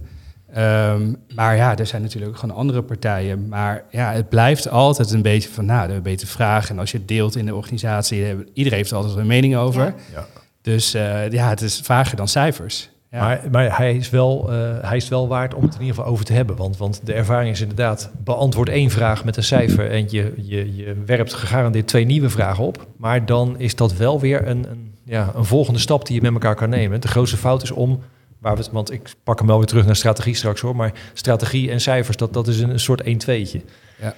[0.56, 3.48] Um, maar ja, er zijn natuurlijk ook gewoon andere partijen.
[3.48, 6.70] Maar ja, het blijft altijd een beetje van, nou, een beetje vragen.
[6.70, 8.18] En als je het deelt in de organisatie,
[8.52, 9.94] iedereen heeft er altijd een mening over.
[10.12, 10.26] Ja.
[10.62, 12.90] Dus uh, ja, het is vager dan cijfers.
[13.20, 16.10] Maar, maar hij, is wel, uh, hij is wel waard om het in ieder geval
[16.10, 16.56] over te hebben.
[16.56, 20.76] Want, want de ervaring is inderdaad, beantwoord één vraag met een cijfer en je, je,
[20.76, 22.86] je werpt gegarandeerd twee nieuwe vragen op.
[22.96, 26.32] Maar dan is dat wel weer een, een, ja, een volgende stap die je met
[26.32, 27.00] elkaar kan nemen.
[27.00, 28.00] De grootste fout is om,
[28.38, 31.70] waar we, want ik pak hem wel weer terug naar strategie straks hoor, maar strategie
[31.70, 33.60] en cijfers, dat, dat is een, een soort 1-2'tje.
[34.00, 34.14] Ja.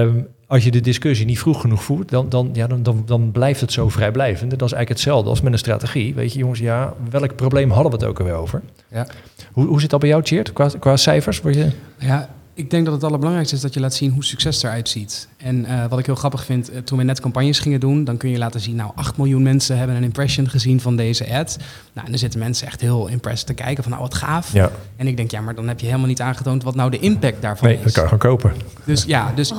[0.00, 3.30] Um, als je de discussie niet vroeg genoeg voert, dan, dan, ja, dan, dan, dan
[3.32, 4.50] blijft het zo vrijblijvend.
[4.50, 6.14] Dat is eigenlijk hetzelfde als met een strategie.
[6.14, 8.62] Weet je, jongens, ja, welk probleem hadden we het ook alweer over?
[8.88, 9.06] Ja.
[9.52, 11.40] Hoe, hoe zit dat bij jou, qua, qua cijfers?
[11.40, 11.70] Word je...
[11.98, 15.28] Ja, ik denk dat het allerbelangrijkste is dat je laat zien hoe succes eruit ziet.
[15.38, 18.16] En uh, wat ik heel grappig vind, uh, toen we net campagnes gingen doen, dan
[18.16, 21.56] kun je laten zien, nou, 8 miljoen mensen hebben een impression gezien van deze ad.
[21.92, 24.52] Nou, en dan zitten mensen echt heel impressed te kijken van, nou, wat gaaf.
[24.52, 24.70] Ja.
[24.96, 27.42] En ik denk, ja, maar dan heb je helemaal niet aangetoond wat nou de impact
[27.42, 27.84] daarvan nee, is.
[27.84, 28.52] Nee, dat kan je gewoon kopen.
[28.84, 29.52] Dus ja, dus,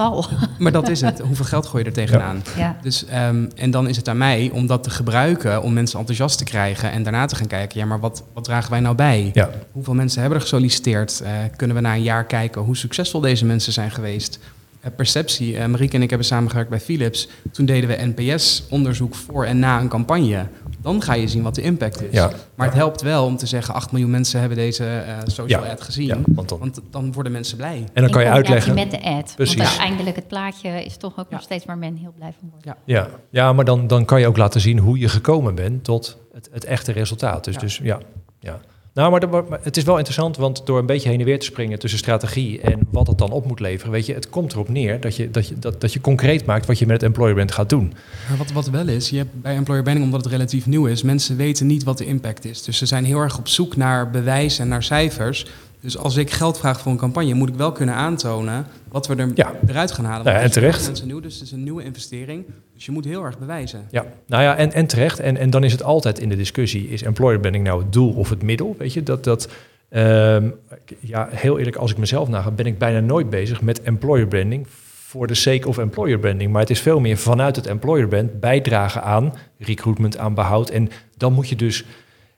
[0.58, 1.20] maar dat is het.
[1.20, 2.44] Hoeveel geld gooi je er tegenaan?
[2.58, 2.78] Ja.
[2.82, 6.38] Dus, um, en dan is het aan mij om dat te gebruiken, om mensen enthousiast
[6.38, 9.30] te krijgen en daarna te gaan kijken, ja, maar wat, wat dragen wij nou bij?
[9.34, 9.50] Ja.
[9.72, 11.22] Hoeveel mensen hebben er gesolliciteerd?
[11.24, 14.40] Uh, kunnen we na een jaar kijken hoe succesvol deze mensen zijn geweest?
[14.84, 15.54] Uh, perceptie.
[15.54, 17.28] Uh, Marieke en ik hebben samengewerkt bij Philips.
[17.52, 20.48] Toen deden we NPS-onderzoek voor en na een campagne.
[20.82, 22.12] Dan ga je zien wat de impact is.
[22.12, 22.32] Ja.
[22.56, 23.74] Maar het helpt wel om te zeggen...
[23.74, 26.06] 8 miljoen mensen hebben deze uh, social ad gezien.
[26.08, 27.84] Ja, want, dan, want, dan, worden mensen blij.
[27.94, 28.74] En dan kan je uitleggen...
[28.74, 29.34] met de ad.
[29.36, 29.56] Precies.
[29.56, 32.66] Want uiteindelijk het plaatje is toch ook nog steeds waar men heel blij van wordt.
[32.66, 33.10] Ja, ja.
[33.30, 35.84] ja maar dan, dan kan je ook laten zien hoe je gekomen bent...
[35.84, 37.44] tot het, het echte resultaat.
[37.44, 38.00] Dus dus ja,
[38.40, 38.60] ja.
[39.00, 41.80] Nou, maar, het is wel interessant, want door een beetje heen en weer te springen
[41.80, 45.00] tussen strategie en wat het dan op moet leveren, weet je, het komt erop neer
[45.00, 47.52] dat je, dat je, dat, dat je concreet maakt wat je met het employer brand
[47.52, 47.94] gaat doen.
[48.38, 51.38] Wat, wat wel is, je hebt bij employer branding, omdat het relatief nieuw is, mensen
[51.38, 52.64] weten niet wat de impact is.
[52.64, 55.46] Dus ze zijn heel erg op zoek naar bewijs en naar cijfers.
[55.82, 59.16] Dus als ik geld vraag voor een campagne, moet ik wel kunnen aantonen wat we
[59.16, 60.34] er, eruit gaan halen.
[60.34, 60.88] Ja, en terecht.
[60.88, 62.46] Mensen nieuw, dus het is een nieuwe investering.
[62.74, 63.88] Dus je moet heel erg bewijzen.
[63.92, 65.20] Ja, nou ja, en, en terecht.
[65.20, 68.14] En, en dan is het altijd in de discussie, is employer branding nou het doel
[68.14, 68.76] of het middel?
[68.78, 69.50] Weet je, dat, dat
[69.90, 70.56] um,
[71.00, 74.68] ja, heel eerlijk, als ik mezelf naga, ben ik bijna nooit bezig met employer branding
[75.10, 76.52] voor de sake of employer branding.
[76.52, 80.70] Maar het is veel meer vanuit het employer brand bijdragen aan recruitment, aan behoud.
[80.70, 81.86] En dan moet je dus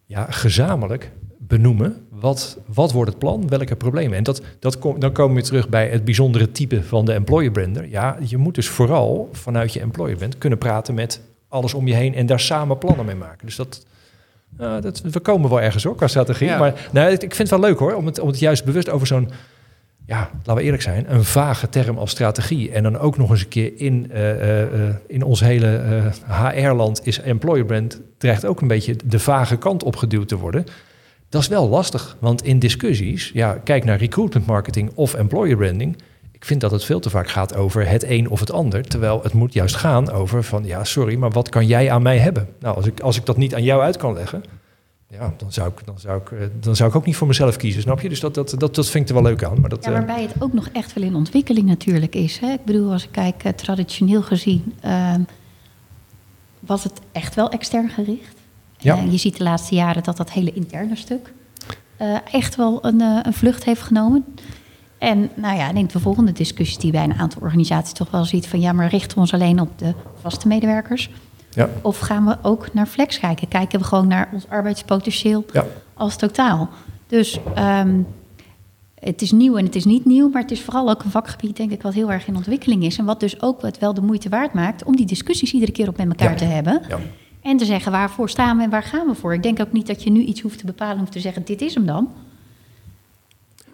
[0.06, 1.12] ja, gezamenlijk
[1.52, 2.06] benoemen.
[2.10, 3.48] Wat, wat wordt het plan?
[3.48, 4.18] Welke problemen?
[4.18, 7.52] En dat, dat kom, dan komen we terug bij het bijzondere type van de employer
[7.52, 7.90] brander.
[7.90, 11.94] Ja, je moet dus vooral vanuit je employer brand kunnen praten met alles om je
[11.94, 13.46] heen en daar samen plannen mee maken.
[13.46, 13.86] Dus dat,
[14.60, 16.56] uh, dat we komen wel ergens ook qua strategie.
[16.56, 19.08] Maar nou, ik vind het wel leuk hoor, om het, om het juist bewust over
[19.08, 19.30] zo'n
[20.06, 22.72] ja, laten we eerlijk zijn, een vage term als strategie.
[22.72, 25.82] En dan ook nog eens een keer in, uh, uh, in ons hele
[26.28, 30.66] HR-land is employer brand dreigt ook een beetje de vage kant opgeduwd te worden.
[31.32, 35.98] Dat is wel lastig, want in discussies, ja, kijk naar recruitment marketing of employer branding.
[36.32, 38.84] Ik vind dat het veel te vaak gaat over het een of het ander.
[38.84, 42.18] Terwijl het moet juist gaan over van, ja, sorry, maar wat kan jij aan mij
[42.18, 42.48] hebben?
[42.60, 44.44] Nou, als ik, als ik dat niet aan jou uit kan leggen,
[45.08, 47.58] ja, dan zou, ik, dan, zou ik, eh, dan zou ik ook niet voor mezelf
[47.58, 48.10] kiezen, snap je?
[48.10, 49.62] Dus dat, dat, dat, dat vind ik er wel leuk aan.
[49.62, 52.38] Maar dat, ja, waarbij het ook nog echt wel in ontwikkeling natuurlijk is.
[52.40, 52.52] Hè?
[52.52, 55.16] Ik bedoel, als ik kijk, uh, traditioneel gezien, uh,
[56.60, 58.41] was het echt wel extern gericht.
[58.82, 58.96] Ja.
[58.96, 61.34] je ziet de laatste jaren dat dat hele interne stuk
[62.02, 64.26] uh, echt wel een, uh, een, vlucht heeft genomen.
[64.98, 68.48] En nou ja, denk de volgende discussie die bij een aantal organisaties toch wel ziet
[68.48, 71.10] van ja, maar richten we ons alleen op de vaste medewerkers?
[71.50, 71.70] Ja.
[71.82, 73.48] Of gaan we ook naar flex kijken?
[73.48, 75.66] Kijken we gewoon naar ons arbeidspotentieel ja.
[75.94, 76.70] als totaal?
[77.08, 78.08] Dus um,
[78.96, 81.58] het is nieuw en het is niet nieuw, maar het is vooral ook een vakgebied,
[81.58, 82.98] denk ik, wat heel erg in ontwikkeling is.
[82.98, 85.88] En wat dus ook het wel de moeite waard maakt om die discussies iedere keer
[85.88, 86.38] op met elkaar ja.
[86.38, 86.82] te hebben.
[87.42, 89.34] En te zeggen waarvoor staan we en waar gaan we voor.
[89.34, 91.62] Ik denk ook niet dat je nu iets hoeft te bepalen of te zeggen: dit
[91.62, 92.10] is hem dan.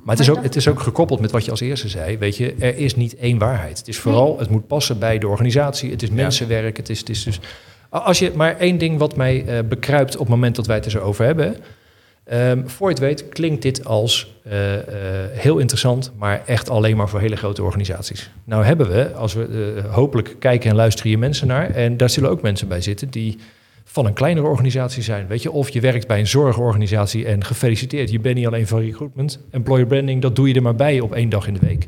[0.02, 2.18] Maar het is, ook, het is ook gekoppeld met wat je als eerste zei.
[2.18, 3.78] Weet je, er is niet één waarheid.
[3.78, 5.92] Het is vooral, het moet passen bij de organisatie.
[5.92, 6.78] Het is mensenwerk.
[6.78, 7.40] Het is, het is dus.
[7.90, 10.86] Als je maar één ding wat mij uh, bekruipt op het moment dat wij het
[10.86, 11.56] er zo over hebben.
[12.34, 14.80] Um, voor je het weet klinkt dit als uh, uh,
[15.32, 18.30] heel interessant, maar echt alleen maar voor hele grote organisaties.
[18.44, 22.10] Nou hebben we, als we uh, hopelijk kijken en luisteren hier mensen naar, en daar
[22.10, 23.38] zullen ook mensen bij zitten die
[23.90, 25.28] van een kleinere organisatie zijn.
[25.28, 28.80] Weet je, of je werkt bij een zorgorganisatie en gefeliciteerd, je bent niet alleen van
[28.80, 31.86] recruitment, employer branding, dat doe je er maar bij op één dag in de week.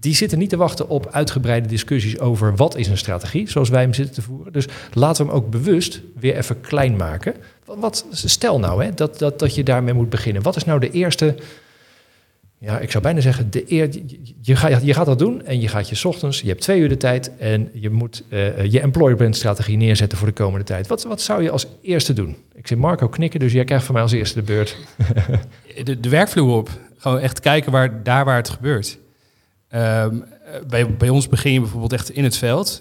[0.00, 3.82] Die zitten niet te wachten op uitgebreide discussies over wat is een strategie, zoals wij
[3.82, 4.52] hem zitten te voeren.
[4.52, 7.34] Dus laten we hem ook bewust weer even klein maken.
[7.64, 10.42] Wat, stel nou hè, dat, dat, dat je daarmee moet beginnen.
[10.42, 11.34] Wat is nou de eerste
[12.60, 13.64] ja, ik zou bijna zeggen, de
[14.40, 16.88] je, gaat, je gaat dat doen en je gaat je ochtends, je hebt twee uur
[16.88, 20.86] de tijd en je moet uh, je employer brand strategie neerzetten voor de komende tijd.
[20.86, 22.36] Wat, wat zou je als eerste doen?
[22.54, 24.76] Ik zie Marco knikken, dus jij krijgt van mij als eerste de beurt.
[25.84, 26.70] de, de werkvloer op.
[26.96, 28.98] Gewoon echt kijken waar, daar waar het gebeurt.
[29.74, 30.24] Um,
[30.68, 32.80] bij, bij ons begin je bijvoorbeeld echt in het veld,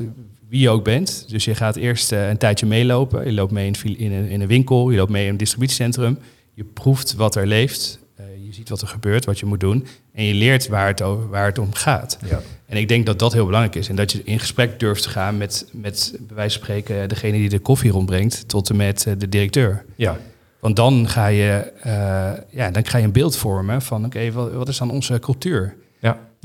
[0.49, 1.25] wie je ook bent.
[1.29, 3.25] Dus je gaat eerst een tijdje meelopen.
[3.25, 6.17] Je loopt mee in, in een winkel, je loopt mee in een distributiecentrum.
[6.53, 7.99] Je proeft wat er leeft
[8.47, 9.85] je ziet wat er gebeurt, wat je moet doen.
[10.13, 12.17] En je leert waar het, over, waar het om gaat.
[12.25, 12.41] Ja.
[12.65, 13.89] En ik denk dat dat heel belangrijk is.
[13.89, 17.37] En dat je in gesprek durft te gaan met, met bij wijze van spreken, degene
[17.37, 19.85] die de koffie rondbrengt, tot en met eh, de directeur.
[19.95, 20.17] Ja.
[20.59, 21.91] Want dan ga je, uh,
[22.49, 25.75] ja, dan ga je een beeld vormen van, oké, wat, wat is dan onze cultuur?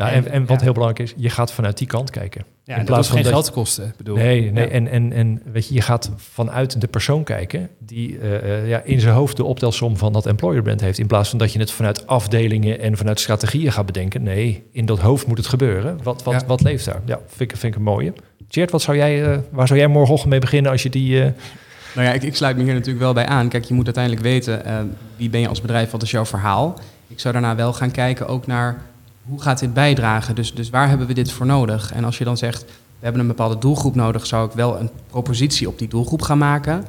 [0.07, 0.13] Ja.
[0.13, 2.45] En, en, wat heel belangrijk is, je gaat vanuit die kant kijken.
[2.65, 3.95] Ja, in plaats van geen geld kosten.
[3.97, 4.17] Bedoel.
[4.17, 8.69] Nee, nee en, en, en weet je, je gaat vanuit de persoon kijken die uh,
[8.69, 10.99] ja, in zijn hoofd de optelsom van dat employer brand heeft.
[10.99, 14.23] In plaats van dat je het vanuit afdelingen en vanuit strategieën gaat bedenken.
[14.23, 15.99] Nee, in dat hoofd moet het gebeuren.
[16.03, 17.01] Wat, wat, wat leeft daar?
[17.05, 18.13] Ja, vind ik, vind ik een mooie.
[18.49, 21.25] Gert, wat zou jij, uh, waar zou jij morgenochtend mee beginnen als je die...
[21.25, 21.27] Uh...
[21.95, 23.49] Nou ja, ik, ik, sluit me hier natuurlijk wel bij aan.
[23.49, 24.63] Kijk, je moet uiteindelijk weten
[25.17, 26.79] wie ben je als bedrijf, wat is jouw verhaal.
[27.09, 28.83] Ik zou daarna wel gaan kijken ook naar
[29.23, 30.35] hoe gaat dit bijdragen?
[30.35, 31.93] Dus, dus waar hebben we dit voor nodig?
[31.93, 34.91] En als je dan zegt, we hebben een bepaalde doelgroep nodig, zou ik wel een
[35.11, 36.85] propositie op die doelgroep gaan maken.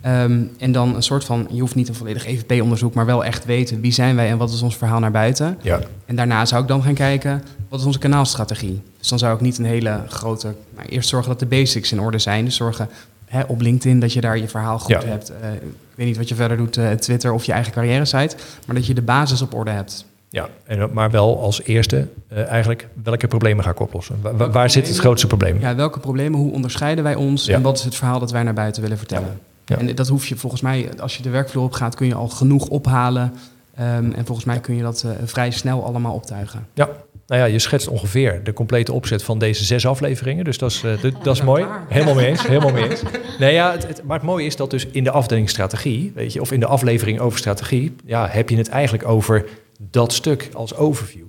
[0.00, 3.44] Ehm, en dan een soort van, je hoeft niet een volledig EVP-onderzoek, maar wel echt
[3.44, 5.58] weten wie zijn wij en wat is ons verhaal naar buiten.
[5.62, 5.80] Ja.
[6.06, 8.82] En daarna zou ik dan gaan kijken, wat is onze kanaalstrategie?
[8.98, 12.00] Dus dan zou ik niet een hele grote, nou, eerst zorgen dat de basics in
[12.00, 12.44] orde zijn.
[12.44, 12.88] Dus zorgen
[13.24, 15.30] hè, op LinkedIn dat je daar je verhaal goed hebt.
[15.30, 15.60] Uh, ik
[15.94, 18.86] weet niet wat je verder doet, uh, Twitter of je eigen carrière site, maar dat
[18.86, 20.04] je de basis op orde hebt.
[20.30, 24.16] Ja, en, maar wel als eerste uh, eigenlijk welke problemen ga ik oplossen?
[24.52, 25.60] waar zit het grootste probleem?
[25.60, 28.54] Ja, welke problemen, hoe onderscheiden wij ons en wat is het verhaal dat wij naar
[28.54, 29.40] buiten willen vertellen?
[29.64, 29.78] Ja.
[29.78, 32.28] En dat hoef je volgens mij, als je de werkvloer op gaat, kun je al
[32.28, 33.34] genoeg ophalen.
[33.80, 36.66] Um, en volgens mij kun je dat uh, vrij snel allemaal optuigen.
[36.74, 36.88] Ja,
[37.26, 40.44] nou ja, je schetst ongeveer de complete opzet van deze zes afleveringen.
[40.44, 41.66] Dus dat is, uh, dat is mooi.
[41.88, 42.46] Helemaal mee eens.
[42.46, 43.02] Helemaal mee eens.
[43.38, 46.32] Nee, ja, het, het, maar het mooie is dat dus in de afdeling strategie, weet
[46.32, 49.44] je, of in de aflevering over strategie, ja, heb je het eigenlijk over
[49.78, 51.24] dat stuk als overview.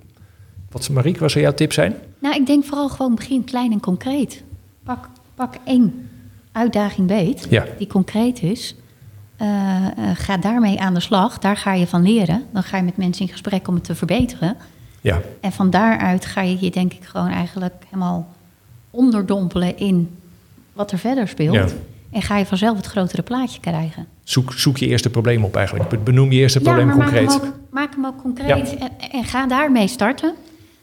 [0.70, 1.94] Wat, Marieke, wat zou jouw tip zijn?
[2.18, 4.42] Nou, ik denk vooral gewoon begin klein en concreet.
[4.82, 6.10] Pak, pak één
[6.52, 7.66] uitdaging beet, ja.
[7.78, 8.74] die concreet is.
[9.42, 9.46] Uh,
[9.98, 11.38] uh, ga daarmee aan de slag.
[11.38, 12.44] Daar ga je van leren.
[12.52, 14.56] Dan ga je met mensen in gesprek om het te verbeteren.
[15.00, 15.20] Ja.
[15.40, 18.28] En van daaruit ga je je denk ik gewoon eigenlijk helemaal
[18.90, 20.18] onderdompelen in
[20.72, 21.54] wat er verder speelt.
[21.54, 21.66] Ja.
[22.10, 24.06] En ga je vanzelf het grotere plaatje krijgen.
[24.30, 26.04] Zoek, zoek je eerste probleem op eigenlijk.
[26.04, 27.28] Benoem je eerste probleem ja, concreet.
[27.28, 30.34] Maak hem ook, maak hem ook concreet en, en, ga daarmee starten.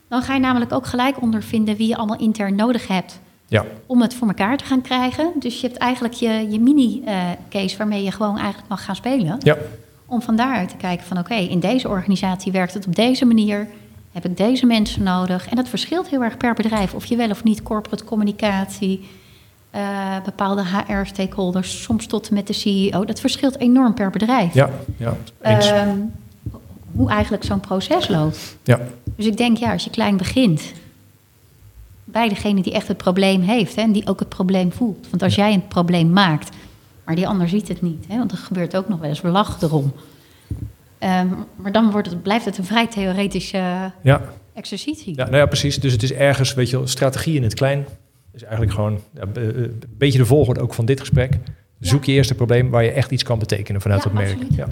[0.07, 3.19] Dan ga je namelijk ook gelijk ondervinden wie je allemaal intern nodig hebt.
[3.45, 3.65] Ja.
[3.85, 5.31] Om het voor elkaar te gaan krijgen.
[5.39, 9.37] Dus je hebt eigenlijk je, je mini-case waarmee je gewoon eigenlijk mag gaan spelen.
[9.39, 9.57] Ja.
[10.05, 13.67] Om van daaruit te kijken van oké, in deze organisatie werkt het op deze manier.
[14.11, 15.49] Heb ik deze mensen nodig?
[15.49, 16.93] En dat verschilt heel erg per bedrijf.
[16.93, 19.07] Of je wel of niet corporate communicatie
[19.77, 23.05] uh, bepaalde HR-stakeholders, soms tot en met de CEO.
[23.05, 24.53] Dat verschilt enorm per bedrijf.
[24.53, 25.91] Ja, ja uh,
[26.91, 28.57] hoe eigenlijk zo'n proces loopt.
[28.63, 28.79] Ja.
[29.15, 30.73] Dus ik denk, ja, als je klein begint,
[32.03, 35.07] bij degene die echt het probleem heeft hè, en die ook het probleem voelt.
[35.09, 36.49] Want als jij een probleem maakt,
[37.03, 39.29] maar die ander ziet het niet, hè, want er gebeurt ook nog wel eens, we
[39.29, 39.93] lachen erom.
[40.99, 44.21] Um, maar dan wordt het, blijft het een vrij theoretische ja.
[44.53, 45.15] exercitie.
[45.15, 45.79] Ja, nou ja, precies.
[45.79, 47.85] Dus het is ergens, weet je, strategie in het klein
[48.37, 51.33] is eigenlijk gewoon ja, een beetje de volgorde ook van dit gesprek.
[51.79, 54.37] Zoek je eerste probleem waar je echt iets kan betekenen vanuit ja, dat merk.
[54.55, 54.67] Ja.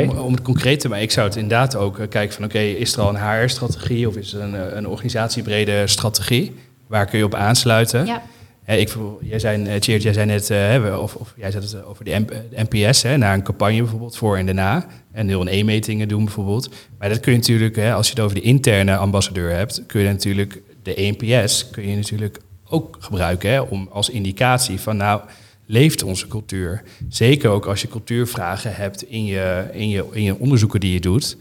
[0.00, 2.58] Om, om, het concreet te maken, ik zou het inderdaad ook eh, kijken van oké,
[2.58, 6.54] is er al een HR-strategie of is er een, eh, een organisatiebrede strategie?
[6.86, 8.06] Waar kun je op aansluiten?
[8.06, 8.22] Ja.
[8.66, 10.50] ik, jij zei, jij zei net,
[10.98, 12.24] of, of, jij zei het over de,
[12.70, 14.86] NPS, hè, naar een campagne bijvoorbeeld voor en daarna.
[15.12, 16.74] En heel een e-metingen doen bijvoorbeeld.
[16.98, 20.00] Maar dat kun je natuurlijk, hè, als je het over de interne ambassadeur hebt, kun
[20.00, 22.38] je natuurlijk de NPS kun je natuurlijk
[22.72, 25.20] ook gebruiken hè, om als indicatie van nou
[25.66, 26.82] leeft onze cultuur.
[27.08, 31.00] Zeker ook als je cultuurvragen hebt in je, in je, in je onderzoeken die je
[31.00, 31.36] doet.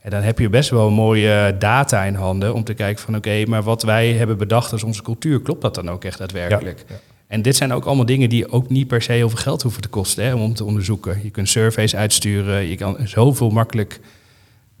[0.00, 3.44] En dan heb je best wel mooie data in handen om te kijken van oké,
[3.46, 6.84] maar wat wij hebben bedacht als onze cultuur, klopt dat dan ook echt daadwerkelijk?
[6.88, 6.94] Ja,
[7.26, 9.82] En dit zijn ook allemaal dingen die ook niet per se heel veel geld hoeven
[9.82, 11.20] te kosten hè, om te onderzoeken.
[11.22, 14.00] Je kunt surveys uitsturen, je kan zoveel makkelijk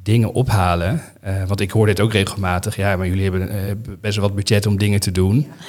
[0.02, 1.02] dingen ophalen.
[1.26, 2.76] Uh, want ik hoor dit ook regelmatig.
[2.76, 5.36] Ja, maar jullie hebben uh, best wel wat budget om dingen te doen.
[5.36, 5.64] Ja,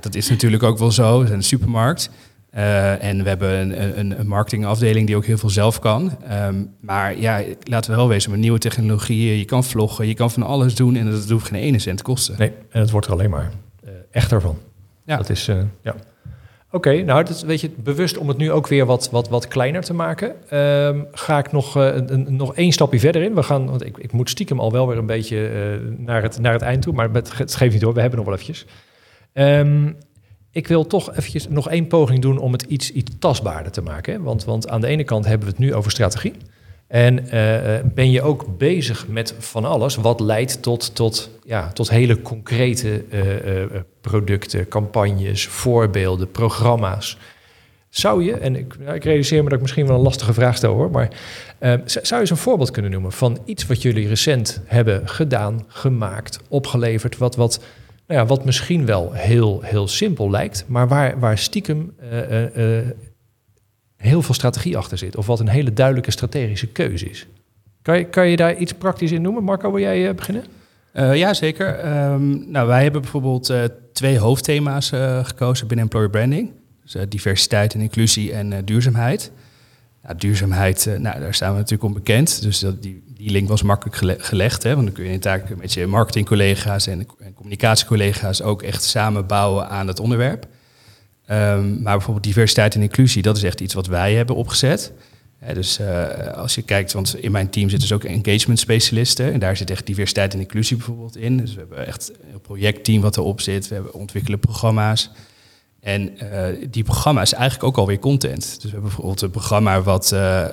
[0.00, 1.18] dat is natuurlijk ook wel zo.
[1.18, 2.10] We zijn een supermarkt.
[2.54, 6.12] Uh, en we hebben een, een, een, marketingafdeling die ook heel veel zelf kan.
[6.30, 10.30] Um, maar ja, laten we wel wezen, met nieuwe technologieën, je kan vloggen, je kan
[10.30, 12.34] van alles doen en dat hoeft geen ene cent te kosten.
[12.38, 13.50] Nee, en het wordt er alleen maar
[14.10, 14.58] echter van.
[15.04, 15.16] Ja.
[15.16, 15.50] Dat is,
[15.82, 15.94] ja.
[16.74, 19.82] Oké, nou, dat weet je, bewust om het nu ook weer wat, wat, wat kleiner
[19.82, 23.34] te maken, um, ga ik nog, uh, een, nog één stapje verder in.
[23.34, 26.38] We gaan, want ik, ik moet stiekem al wel weer een beetje uh, naar, het,
[26.38, 28.66] naar het eind toe, maar het, het geeft niet door, we hebben nog wel eventjes.
[29.34, 29.96] Um,
[30.50, 34.22] ik wil toch eventjes nog één poging doen om het iets, iets tastbaarder te maken.
[34.22, 36.32] Want, want aan de ene kant hebben we het nu over strategie.
[36.86, 37.30] En uh,
[37.94, 43.04] ben je ook bezig met van alles wat leidt tot, tot, ja, tot hele concrete
[43.12, 47.18] uh, producten, campagnes, voorbeelden, programma's.
[47.88, 50.56] Zou je, en ik, nou, ik, realiseer me dat ik misschien wel een lastige vraag
[50.56, 51.10] stel hoor, maar
[51.84, 56.38] zou je eens een voorbeeld kunnen noemen van iets wat jullie recent hebben gedaan, gemaakt,
[56.48, 57.60] opgeleverd, wat, wat,
[58.06, 61.94] nou ja, wat misschien wel heel, heel simpel lijkt, maar waar, waar stiekem
[63.96, 65.16] heel veel strategie achter zit.
[65.16, 67.26] Of wat een hele duidelijke strategische keuze is.
[67.82, 69.44] Kan je, kan je daar iets praktisch in noemen?
[69.44, 70.44] Marco, wil jij beginnen?
[70.92, 71.96] Ja, zeker.
[72.12, 73.52] Um, nou, wij hebben bijvoorbeeld
[73.92, 74.88] twee hoofdthema's
[75.22, 76.50] gekozen binnen employer branding.
[76.82, 79.30] Dus, diversiteit en inclusie en duurzaamheid.
[80.02, 82.42] Nou, duurzaamheid, nou, daar staan we natuurlijk onbekend.
[82.42, 84.62] Dus dat, die, die link was makkelijk gelegd.
[84.62, 89.68] Hè, want dan kun je inderdaad met je marketingcollega's en, communicatiecollega's ook echt samen bouwen
[89.68, 90.46] aan het onderwerp.
[91.30, 94.92] Um, maar bijvoorbeeld diversiteit en inclusie, dat is echt iets wat wij hebben opgezet.
[95.52, 99.32] dus uh, als je kijkt, want in mijn team zitten dus ook engagement specialisten.
[99.32, 101.36] En daar zit echt diversiteit en inclusie bijvoorbeeld in.
[101.36, 103.68] Dus we hebben echt een projectteam wat erop zit.
[103.68, 105.10] We hebben ontwikkelen programma's.
[105.80, 108.42] En uh, die programma's eigenlijk ook alweer content.
[108.42, 110.46] Dus we hebben bijvoorbeeld een programma wat uh,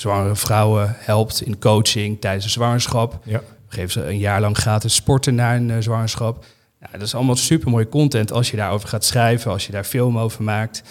[0.00, 3.20] zwangere vrouwen helpt in coaching tijdens een zwangerschap.
[3.24, 3.40] Ja.
[3.68, 6.44] Geven ze een jaar lang gratis sporten na een zwangerschap.
[6.80, 9.84] Ja, dat is allemaal super mooie content als je daarover gaat schrijven, als je daar
[9.84, 10.82] film over maakt.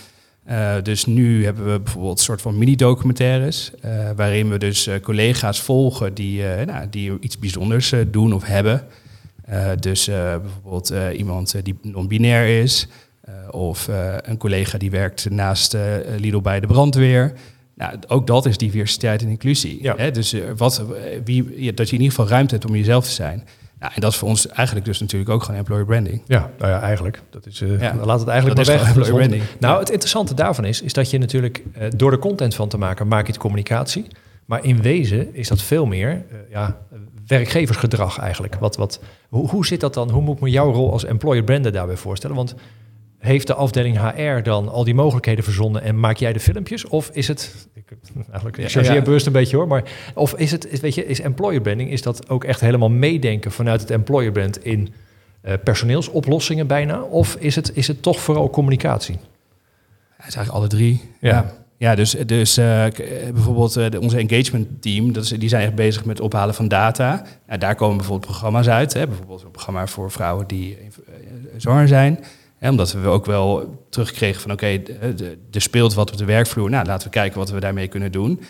[0.50, 5.62] Uh, dus nu hebben we bijvoorbeeld een soort van mini-documentaires, uh, waarin we dus collega's
[5.62, 8.88] volgen die, nou, die iets bijzonders doen of hebben.
[9.80, 12.88] dus bijvoorbeeld iemand die non-binair is,
[13.52, 13.90] of
[14.22, 15.78] een collega die werkt naast
[16.18, 17.34] Lidl bij de brandweer.
[17.78, 19.84] Nou, ook dat is diversiteit en inclusie.
[19.84, 19.94] Ja.
[19.98, 20.12] Hè?
[20.12, 20.84] Dus wat,
[21.24, 23.44] wie, dat je in ieder geval ruimte hebt om jezelf te zijn.
[23.80, 26.22] Ja, en dat is voor ons eigenlijk dus natuurlijk ook gewoon employer branding.
[26.28, 27.22] Ja, nou ja, eigenlijk.
[27.30, 29.44] Dat is, uh, ja, laat het eigenlijk dat maar Employer branding.
[29.60, 32.78] Nou, het interessante daarvan is, is dat je natuurlijk uh, door er content van te
[32.78, 34.08] maken, maak je het communicatie.
[34.46, 36.78] Maar in wezen is dat veel meer ja,
[37.28, 38.56] werkgeversgedrag eigenlijk.
[38.56, 39.00] Wat, wat,
[39.30, 40.10] hoe, hoe zit dat dan?
[40.10, 42.36] Hoe moet ik me jouw rol als employer brander daarbij voorstellen?
[42.36, 42.56] Want
[43.28, 46.88] heeft de afdeling HR dan al die mogelijkheden verzonnen en maak jij de filmpjes?
[46.88, 47.84] Of is het, ik,
[48.30, 51.20] eigenlijk ik chargeer ja, bewust een beetje hoor, maar of is het, weet je, is
[51.20, 54.94] employer branding, is dat ook echt helemaal meedenken vanuit het employer brand in
[55.46, 57.02] uh, personeelsoplossingen bijna?
[57.02, 59.18] Of is het, is het toch vooral communicatie?
[60.18, 61.02] het is eigenlijk alle drie.
[61.20, 61.54] Ja.
[61.80, 62.86] Ja, dus, dus uh,
[63.34, 66.68] bijvoorbeeld uh, onze engagement team, dat is, die zijn echt bezig met het ophalen van
[66.68, 67.24] data.
[67.48, 68.94] Nou, daar komen bijvoorbeeld programma's uit.
[68.94, 70.78] Hè, bijvoorbeeld een programma voor vrouwen die
[71.58, 72.20] zwanger zijn
[72.62, 74.82] omdat we ook wel terugkregen van oké,
[75.52, 76.70] er speelt wat op de werkvloer.
[76.70, 78.42] Nou, laten we kijken wat we daarmee kunnen doen.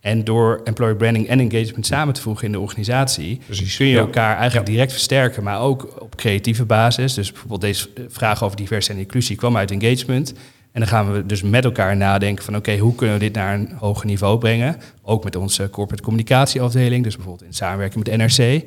[0.00, 3.98] En door employer branding en engagement samen te voegen in de organisatie, Precies, kun je
[3.98, 7.14] elkaar eigenlijk direct versterken, maar ook op creatieve basis.
[7.14, 10.34] Dus bijvoorbeeld deze vraag over diversiteit en inclusie kwam uit engagement.
[10.72, 13.54] En dan gaan we dus met elkaar nadenken van oké, hoe kunnen we dit naar
[13.54, 14.76] een hoger niveau brengen?
[15.02, 18.64] Ook met onze corporate communicatieafdeling, dus bijvoorbeeld in samenwerking met NRC.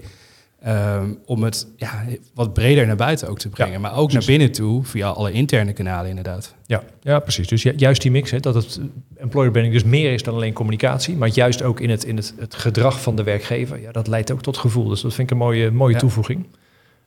[0.68, 3.82] Um, om het ja, wat breder naar buiten ook te brengen.
[3.82, 6.56] maar ook naar binnen toe via alle interne kanalen inderdaad.
[6.66, 7.48] Ja, ja precies.
[7.48, 8.80] Dus juist die mix, hè, dat het
[9.16, 12.34] employer branding dus meer is dan alleen communicatie, maar juist ook in het, in het,
[12.38, 13.82] het gedrag van de werkgever.
[13.82, 14.88] Ja, dat leidt ook tot gevoel.
[14.88, 16.48] Dus dat vind ik een mooie, mooie toevoeging.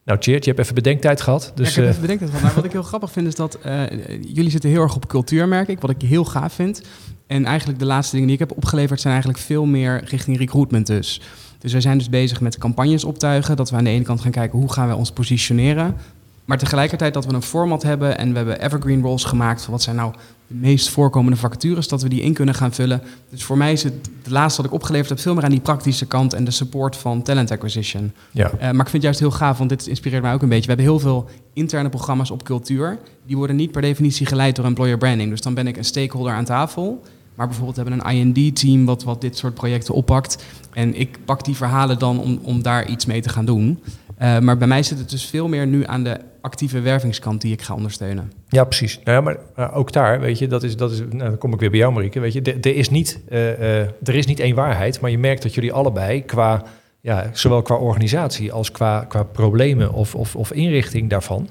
[0.05, 1.53] Nou, Cheert, je hebt even bedenktijd gehad.
[1.55, 1.91] Dus, ik heb uh...
[1.91, 2.47] even bedenktijd gehad.
[2.47, 3.83] Maar wat ik heel grappig vind is dat uh,
[4.21, 5.81] jullie zitten heel erg op cultuur, merk ik.
[5.81, 6.83] Wat ik heel gaaf vind.
[7.27, 10.87] En eigenlijk de laatste dingen die ik heb opgeleverd zijn eigenlijk veel meer richting recruitment
[10.87, 11.21] dus.
[11.63, 13.57] Dus wij zijn dus bezig met campagnes optuigen.
[13.57, 15.97] Dat we aan de ene kant gaan kijken hoe gaan we ons positioneren.
[16.45, 19.63] Maar tegelijkertijd dat we een format hebben en we hebben evergreen roles gemaakt.
[19.63, 20.13] Van wat zijn nou
[20.47, 23.03] de meest voorkomende vacatures, dat we die in kunnen gaan vullen.
[23.31, 25.61] Dus voor mij is het, het laatste wat ik opgeleverd heb, veel meer aan die
[25.61, 28.13] praktische kant en de support van talent acquisition.
[28.31, 28.51] Ja.
[28.53, 30.63] Uh, maar ik vind het juist heel gaaf, want dit inspireert mij ook een beetje.
[30.67, 32.99] We hebben heel veel interne programma's op cultuur.
[33.27, 35.31] Die worden niet per definitie geleid door employer branding.
[35.31, 37.03] Dus dan ben ik een stakeholder aan tafel.
[37.35, 40.45] Maar bijvoorbeeld hebben een IND-team wat, wat dit soort projecten oppakt.
[40.73, 43.83] En ik pak die verhalen dan om, om daar iets mee te gaan doen.
[44.23, 47.53] Uh, maar bij mij zit het dus veel meer nu aan de actieve wervingskant die
[47.53, 48.33] ik ga ondersteunen.
[48.49, 49.01] Ja, precies.
[49.05, 51.53] Nou ja, maar uh, ook daar, weet je, dat is, dat is, nou, dan kom
[51.53, 52.21] ik weer bij jou, Marieke.
[52.21, 55.55] Weet je, er is niet, uh, er is niet één waarheid, maar je merkt dat
[55.55, 56.63] jullie allebei qua,
[57.01, 61.49] ja, zowel qua organisatie als qua, qua problemen of, of, of inrichting daarvan,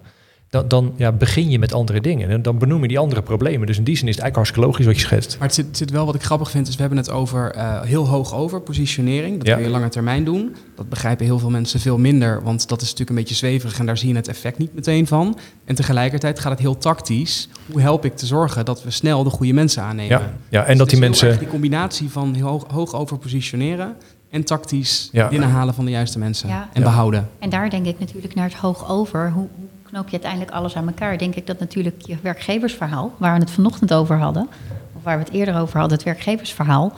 [0.52, 2.30] dan, dan ja, begin je met andere dingen.
[2.30, 3.68] En dan benoem je die andere problemen.
[3.68, 5.38] Dus in die zin is het eigenlijk hartstikke logisch wat je schetst.
[5.40, 7.82] Maar het zit, zit wel wat ik grappig vind, is we hebben het over uh,
[7.82, 9.38] heel hoog over, positionering.
[9.38, 9.56] Dat ja.
[9.56, 10.56] kun je lange termijn doen.
[10.76, 13.86] Dat begrijpen heel veel mensen veel minder, want dat is natuurlijk een beetje zweverig en
[13.86, 15.38] daar zie je het effect niet meteen van.
[15.66, 17.50] En tegelijkertijd gaat het heel tactisch.
[17.72, 20.20] Hoe help ik te zorgen dat we snel de goede mensen aannemen?
[20.20, 21.40] Ja, ja en dus dat die mensen...
[21.40, 23.96] Die combinatie van heel hoog, hoog over positioneren
[24.30, 25.28] en tactisch ja.
[25.28, 26.70] binnenhalen van de juiste mensen ja.
[26.74, 27.30] en behouden.
[27.40, 29.32] En daar denk ik natuurlijk naar het hoog over.
[29.32, 29.48] Hoe,
[29.92, 31.18] knoop je uiteindelijk alles aan elkaar.
[31.18, 34.48] Denk ik dat natuurlijk je werkgeversverhaal, waar we het vanochtend over hadden,
[34.96, 36.94] of waar we het eerder over hadden, het werkgeversverhaal,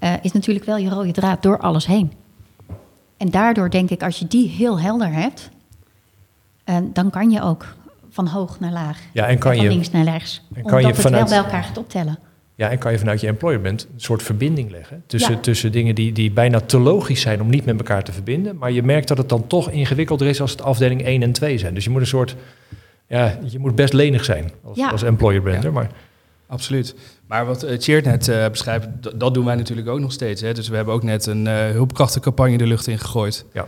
[0.00, 2.12] uh, is natuurlijk wel je rode draad door alles heen.
[3.16, 5.50] En daardoor denk ik, als je die heel helder hebt,
[6.64, 7.66] uh, dan kan je ook
[8.10, 8.98] van hoog naar laag.
[9.12, 10.42] Ja, en kan van je, links naar rechts.
[10.54, 12.18] En kan je vanuit, het wel bij elkaar gaat optellen.
[12.62, 16.12] Ja, en kan je vanuit je employment een soort verbinding leggen tussen, tussen dingen die,
[16.12, 18.56] die bijna te logisch zijn om niet met elkaar te verbinden.
[18.56, 21.58] Maar je merkt dat het dan toch ingewikkelder is als het afdeling 1 en 2
[21.58, 21.74] zijn.
[21.74, 22.36] Dus je moet een soort,
[23.06, 24.88] ja, je moet best lenig zijn als, ja.
[24.90, 25.72] als employer brander.
[25.72, 25.90] Maar
[26.46, 26.94] Absoluut.
[27.26, 30.40] Maar wat uh, net uh, beschrijft, dat doen wij natuurlijk ook nog steeds.
[30.40, 30.54] Hè?
[30.54, 33.44] Dus we hebben ook net een uh, hulpkrachtencampagne de lucht in gegooid.
[33.52, 33.66] Ja.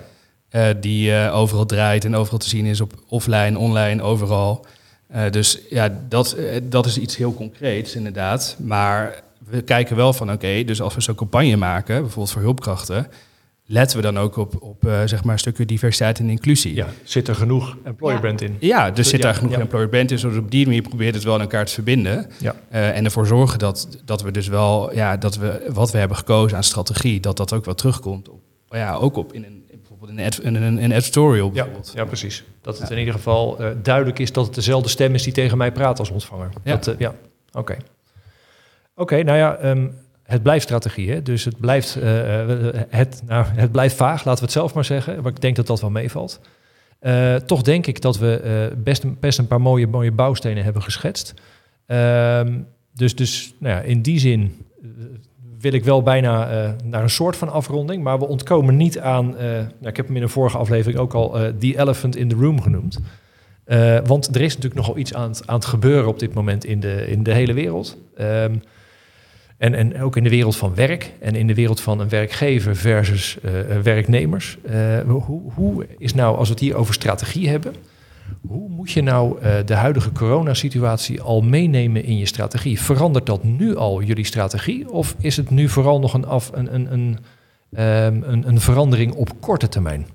[0.51, 4.67] Uh, die overal draait en overal te zien is op offline, online, overal.
[5.15, 8.57] Uh, dus ja, dat, uh, dat is iets heel concreets inderdaad.
[8.59, 13.07] Maar we kijken wel van oké, dus als we zo'n campagne maken, bijvoorbeeld voor hulpkrachten,
[13.67, 16.75] letten we dan ook op, op uh, zeg maar een stukje diversiteit en inclusie.
[16.75, 18.57] Ja, zit er genoeg employer brand in?
[18.61, 19.59] Ja, dus zit daar genoeg ja.
[19.59, 22.31] employer brand in, zodat op die manier probeert het wel aan elkaar te verbinden.
[22.41, 22.55] Ja.
[22.73, 26.17] Uh, en ervoor zorgen dat, dat we dus wel, ja, dat we wat we hebben
[26.17, 28.29] gekozen aan strategie, dat dat ook wel terugkomt.
[28.29, 29.64] Op, ja, ook op in een
[30.07, 31.91] bijvoorbeeld een, een, een editorial bijvoorbeeld.
[31.95, 32.45] Ja, ja precies.
[32.61, 35.59] Dat het in ieder geval uh, duidelijk is dat het dezelfde stem is die tegen
[35.59, 36.49] mij praat als ontvanger.
[36.63, 37.09] Ja, dat, uh, ja.
[37.09, 37.59] oké.
[37.59, 37.77] Okay.
[37.77, 41.23] Oké, okay, nou ja, um, het blijft strategie, hè?
[41.23, 42.03] dus het blijft, uh,
[42.89, 45.23] het, nou, het blijft vaag, laten we het zelf maar zeggen.
[45.23, 46.41] Maar ik denk dat dat wel meevalt.
[47.47, 51.35] toch denk ik dat we best, een, best een paar mooie, mooie bouwstenen hebben geschetst.
[51.87, 52.61] Ehm,
[52.93, 54.67] dus dus nou ja, in die zin
[55.65, 58.03] wil ik wel bijna uh, naar een soort van afronding.
[58.03, 59.27] Maar we ontkomen niet aan.
[59.37, 62.35] Nou, ik heb hem in een vorige aflevering ook al uh, The Elephant in the
[62.35, 62.99] Room genoemd.
[64.05, 66.81] want er is natuurlijk nogal iets aan het, aan het gebeuren op dit moment in
[66.81, 67.97] de, in de hele wereld.
[68.21, 68.63] Um,
[69.59, 72.77] en, en ook in de wereld van werk en in de wereld van een werkgever
[72.77, 73.39] versus
[73.83, 74.59] werknemers.
[75.07, 77.75] hoe, hoe is nou, als we het hier over strategie hebben,
[78.47, 82.81] hoe moet je nou uh, de huidige coronasituatie al meenemen in je strategie?
[82.81, 84.91] Verandert dat nu al jullie strategie?
[84.91, 87.19] Of is het nu vooral nog een, af, een, een, een,
[88.05, 90.07] um, een, een verandering op korte termijn?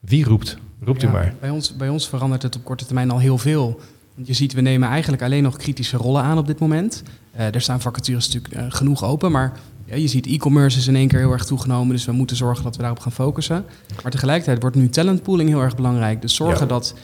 [0.00, 0.58] Wie roept?
[0.80, 1.34] Roept ja, u maar.
[1.40, 3.80] Bij ons, bij ons verandert het op korte termijn al heel veel.
[4.14, 7.02] Je ziet, we nemen eigenlijk alleen nog kritische rollen aan op dit moment.
[7.36, 9.52] Uh, er staan vacatures natuurlijk uh, genoeg open, maar
[9.84, 12.64] ja, je ziet e-commerce is in één keer heel erg toegenomen, dus we moeten zorgen
[12.64, 13.64] dat we daarop gaan focussen.
[14.02, 16.20] Maar tegelijkertijd wordt nu talentpooling heel erg belangrijk.
[16.20, 16.66] Dus zorgen ja.
[16.66, 16.94] dat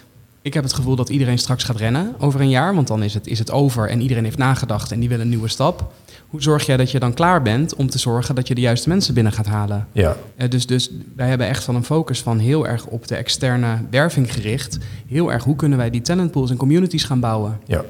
[0.43, 3.15] ik heb het gevoel dat iedereen straks gaat rennen over een jaar, want dan is
[3.15, 5.93] het, is het over en iedereen heeft nagedacht en die wil een nieuwe stap.
[6.29, 8.89] Hoe zorg jij dat je dan klaar bent om te zorgen dat je de juiste
[8.89, 9.89] mensen binnen gaat halen?
[9.93, 10.17] Ja.
[10.37, 13.79] Uh, dus, dus wij hebben echt van een focus van heel erg op de externe
[13.91, 14.79] werving gericht.
[15.07, 17.61] Heel erg hoe kunnen wij die talentpools en communities gaan bouwen?
[17.67, 17.85] Ja.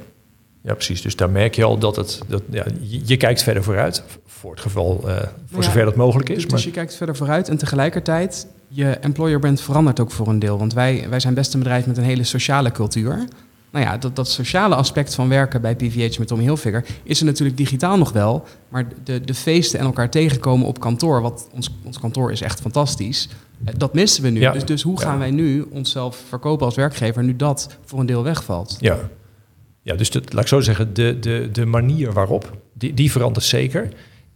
[0.65, 1.03] Ja, precies.
[1.03, 2.21] Dus daar merk je al dat het.
[2.29, 4.03] Dat, ja, je, je kijkt verder vooruit.
[4.27, 6.35] Voor het geval, uh, voor ja, zover dat mogelijk is.
[6.35, 6.55] Dus, maar...
[6.55, 10.59] dus je kijkt verder vooruit en tegelijkertijd je employer brand verandert ook voor een deel.
[10.59, 13.25] Want wij, wij zijn best een bedrijf met een hele sociale cultuur.
[13.71, 17.27] Nou ja, dat, dat sociale aspect van werken bij PVH met Tommy Hilfiger is er
[17.27, 18.45] natuurlijk digitaal nog wel.
[18.69, 22.61] Maar de, de feesten en elkaar tegenkomen op kantoor, wat ons, ons kantoor is echt
[22.61, 23.29] fantastisch.
[23.65, 24.41] Eh, dat missen we nu.
[24.41, 24.53] Ja.
[24.53, 25.19] Dus, dus hoe gaan ja.
[25.19, 28.77] wij nu onszelf verkopen als werkgever nu dat voor een deel wegvalt?
[28.81, 28.99] Ja,
[29.83, 33.45] ja dus de, laat ik zo zeggen, de, de, de manier waarop, die, die verandert
[33.45, 33.89] zeker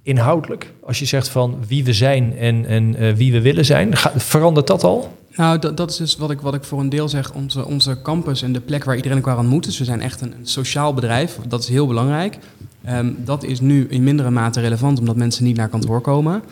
[0.06, 0.72] inhoudelijk?
[0.84, 4.12] Als je zegt van wie we zijn en, en uh, wie we willen zijn, ga,
[4.16, 5.16] verandert dat al?
[5.36, 7.34] Nou, dat, dat is dus wat ik, wat ik voor een deel zeg.
[7.34, 9.64] Onze, onze campus en de plek waar iedereen elkaar aan moet.
[9.64, 11.38] Dus we zijn echt een, een sociaal bedrijf.
[11.48, 12.38] Dat is heel belangrijk.
[12.88, 16.42] Um, dat is nu in mindere mate relevant, omdat mensen niet naar kantoor komen.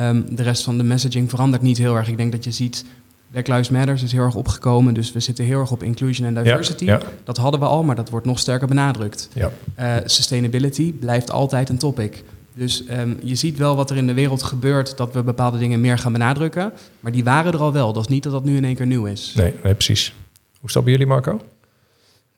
[0.00, 2.08] Um, de rest van de messaging verandert niet heel erg.
[2.08, 2.84] Ik denk dat je ziet,
[3.30, 4.94] Black Lives Matter is heel erg opgekomen.
[4.94, 6.84] Dus we zitten heel erg op inclusion en diversity.
[6.84, 7.00] Ja, ja.
[7.24, 9.28] Dat hadden we al, maar dat wordt nog sterker benadrukt.
[9.32, 9.50] Ja.
[9.80, 12.24] Uh, sustainability blijft altijd een topic.
[12.54, 15.80] Dus um, je ziet wel wat er in de wereld gebeurt, dat we bepaalde dingen
[15.80, 16.72] meer gaan benadrukken.
[17.00, 17.92] Maar die waren er al wel.
[17.92, 19.32] Dat is niet dat dat nu in één keer nieuw is.
[19.36, 20.14] Nee, nee precies.
[20.60, 21.40] Hoe staat bij jullie, Marco?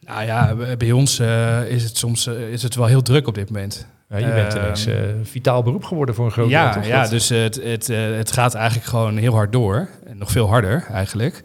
[0.00, 3.34] Nou ja, bij ons uh, is het soms uh, is het wel heel druk op
[3.34, 3.86] dit moment.
[4.08, 6.82] Ja, je bent ineens uh, vitaal beroep geworden voor een groot ja, deel.
[6.82, 9.88] Ja, dus het, het, het gaat eigenlijk gewoon heel hard door.
[10.14, 11.44] Nog veel harder eigenlijk.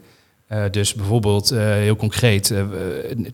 [0.70, 2.54] dus bijvoorbeeld, heel concreet,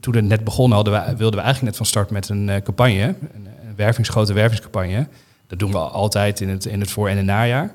[0.00, 3.02] toen het net begon, hadden we, wilden we eigenlijk net van start met een campagne.
[3.04, 5.06] Een, een wervingsgrote wervingscampagne.
[5.48, 7.72] Dat doen we altijd in het, in het voor- en het najaar.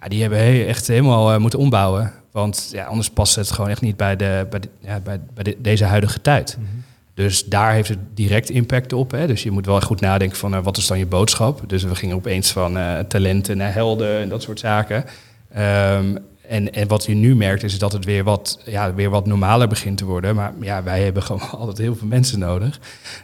[0.00, 2.12] Ja, die hebben he echt helemaal moeten ombouwen.
[2.32, 5.56] Want ja, anders past het gewoon echt niet bij, de, bij, de, ja, bij, bij
[5.58, 6.56] deze huidige tijd.
[6.58, 6.68] Mhm.
[7.14, 9.10] Dus daar heeft het direct impact op.
[9.10, 9.26] Hè.
[9.26, 11.60] Dus je moet wel goed nadenken van uh, wat is dan je boodschap.
[11.66, 15.04] Dus we gingen opeens van uh, talenten naar helden en dat soort zaken.
[15.58, 16.18] Um,
[16.48, 19.68] en, en wat je nu merkt is dat het weer wat, ja, weer wat normaler
[19.68, 20.34] begint te worden.
[20.34, 22.80] Maar ja, wij hebben gewoon altijd heel veel mensen nodig.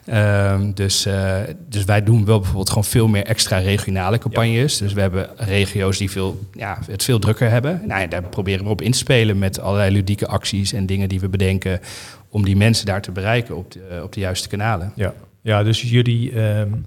[0.07, 1.37] Um, dus, uh,
[1.69, 4.77] dus wij doen wel bijvoorbeeld gewoon veel meer extra regionale campagnes.
[4.77, 7.81] Dus we hebben regio's die veel, ja, het veel drukker hebben.
[7.87, 11.09] Nou ja, daar proberen we op in te spelen met allerlei ludieke acties en dingen
[11.09, 11.81] die we bedenken
[12.29, 14.93] om die mensen daar te bereiken op de, op de juiste kanalen.
[14.95, 16.87] Ja, ja dus jullie, um,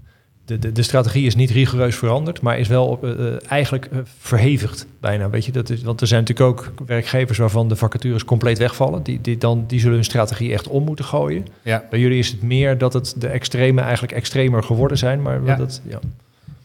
[0.52, 4.00] de, de, de, strategie is niet rigoureus veranderd, maar is wel op, uh, eigenlijk uh,
[4.20, 5.30] verhevigd bijna.
[5.30, 9.04] Weet je, dat is, want er zijn natuurlijk ook werkgevers waarvan de vacatures compleet wegvallen.
[9.04, 11.48] Die, die, dan, die zullen hun strategie echt om moeten gooien.
[11.62, 11.84] Ja.
[11.90, 15.22] Bij jullie is het meer dat het de extreme eigenlijk extremer geworden zijn.
[15.22, 15.56] Maar ja.
[15.56, 16.00] dat, ja.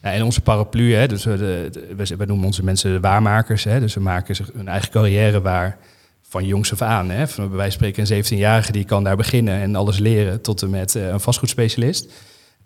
[0.01, 3.63] Ja, en onze paraplu, hè, dus we, noemen onze mensen de waarmakers.
[3.63, 5.77] Hè, dus ze maken zich hun eigen carrière waar
[6.29, 7.09] van jongs af aan.
[7.09, 7.27] Hè?
[7.27, 10.61] Van, bij wijze van spreken een 17-jarige die kan daar beginnen en alles leren tot
[10.61, 12.11] en met uh, een vastgoedspecialist.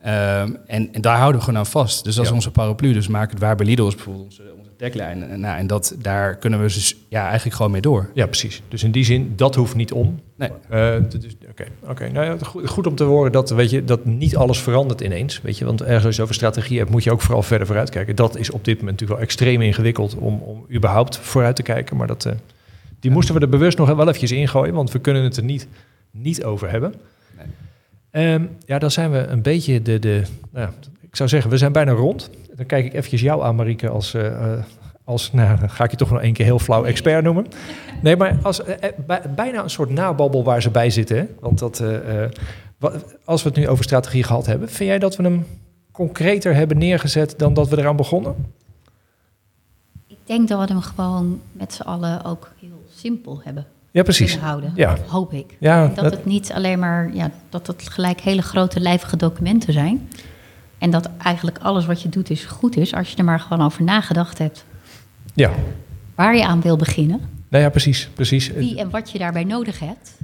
[0.05, 2.03] Um, en, en, daar houden we gewoon aan vast.
[2.03, 2.93] Dus dat is onze paraplu.
[2.93, 5.25] Dus maak het waar bij Lidl is bijvoorbeeld onze, onze tagline.
[5.25, 8.09] En, nou, en dat, daar kunnen we dus ja, eigenlijk gewoon mee door.
[8.13, 8.61] Ja, precies.
[8.67, 10.19] Dus in die zin, dat hoeft niet om.
[10.35, 10.49] Nee.
[10.71, 12.09] Uh, dus, Oké, oké.
[12.09, 15.41] nou ja, goed, goed, om te horen dat, weet je, dat niet alles verandert ineens.
[15.41, 17.89] Weet je, want ergens als je over strategie hebt, moet je ook vooral verder vooruit
[17.89, 18.15] kijken.
[18.15, 21.97] Dat is op dit moment natuurlijk wel extreem ingewikkeld om, om überhaupt vooruit te kijken.
[21.97, 22.25] Maar dat...
[22.25, 22.33] Uh,
[22.99, 25.67] die moesten we er bewust nog wel eventjes ingooien, want we kunnen het er niet,
[26.11, 26.93] niet over hebben.
[28.11, 30.69] Um, ja, dan zijn we een beetje de, de nou,
[31.01, 32.29] ik zou zeggen, we zijn bijna rond.
[32.55, 34.53] Dan kijk ik eventjes jou aan, Marieke, als, uh,
[35.03, 37.45] als nou, dan ga ik je toch nog één keer heel flauw expert noemen.
[38.01, 38.75] Nee, maar als, uh,
[39.35, 41.17] bijna een soort nababbel waar ze bij zitten.
[41.17, 41.25] Hè?
[41.39, 41.83] Want dat,
[43.25, 45.45] als we het nu over strategie gehad hebben, vind jij dat we hem
[45.91, 48.35] concreter hebben neergezet dan dat we eraan begonnen?
[50.07, 54.37] Ik denk dat we hem gewoon met z'n allen ook heel simpel hebben ja, precies.
[54.37, 54.71] houden.
[54.75, 54.97] Ja.
[55.07, 55.55] Hoop ik.
[55.59, 60.09] Ja, dat, het niet alleen maar, ja, dat het gelijk hele grote lijvige documenten zijn.
[60.77, 63.65] En dat eigenlijk alles wat je doet is goed is, als je er maar gewoon
[63.65, 64.65] over nagedacht hebt.
[65.33, 65.51] Ja.
[66.15, 67.19] Waar je aan wil beginnen.
[67.49, 68.09] Nou ja, precies.
[68.13, 68.51] precies.
[68.51, 70.17] Wie en wat je daarbij nodig hebt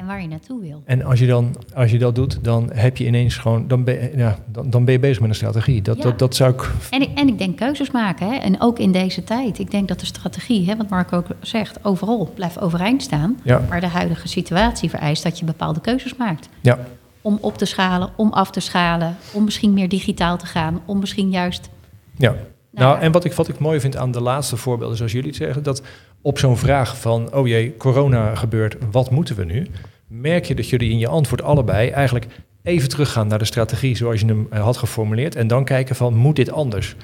[0.00, 0.82] en waar je naartoe wil.
[0.84, 4.18] En als je, dan, als je dat doet, dan heb je ineens gewoon, dan ben,
[4.18, 5.82] ja, dan, dan ben je bezig met een strategie.
[5.82, 6.70] Dat, dat, dat zou ik.
[6.90, 7.18] En, ik.
[7.18, 8.30] en ik denk keuzes maken.
[8.30, 8.36] Hè?
[8.36, 9.58] En ook in deze tijd.
[9.58, 13.40] Ik denk dat de strategie, hè, wat Mark ook zegt, overal blijft overeind staan.
[13.42, 13.62] Ja.
[13.68, 16.48] Maar de huidige situatie vereist dat je bepaalde keuzes maakt.
[16.60, 16.78] Ja.
[17.20, 20.98] Om op te schalen, om af te schalen, om misschien meer digitaal te gaan, om
[20.98, 21.70] misschien juist.
[22.16, 22.34] Ja.
[22.70, 25.28] Nou, nou en wat ik, wat ik mooi vind aan de laatste voorbeelden, zoals jullie
[25.28, 25.82] het zeggen, dat
[26.22, 29.66] op zo'n vraag van, oh jee, corona gebeurt, wat moeten we nu?
[30.06, 32.26] Merk je dat jullie in je antwoord allebei eigenlijk
[32.62, 36.14] even teruggaan naar de strategie zoals je hem eh, had geformuleerd en dan kijken van,
[36.14, 36.96] moet dit anders?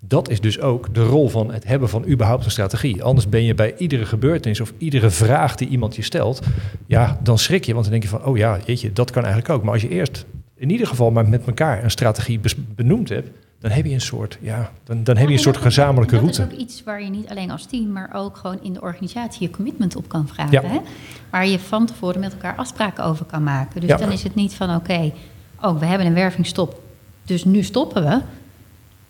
[0.00, 3.02] Dat is dus ook de rol van het hebben van überhaupt een strategie.
[3.02, 6.40] Anders ben je bij iedere gebeurtenis of iedere vraag die iemand je stelt,
[6.86, 9.52] ja, dan schrik je, want dan denk je van, oh ja, jeetje, dat kan eigenlijk
[9.54, 9.62] ook.
[9.62, 12.40] Maar als je eerst in ieder geval maar met elkaar een strategie
[12.74, 13.30] benoemd hebt,
[13.60, 16.40] dan heb je een soort, ja, dan, dan heb je een soort gezamenlijke route.
[16.40, 18.80] Dat is ook iets waar je niet alleen als team, maar ook gewoon in de
[18.80, 20.70] organisatie je commitment op kan vragen.
[20.70, 20.80] Hè?
[21.30, 23.80] Waar je van tevoren met elkaar afspraken over kan maken.
[23.80, 25.12] Dus dan is het niet van oké,
[25.62, 26.82] oh, we hebben een wervingstop,
[27.24, 28.20] dus nu stoppen we.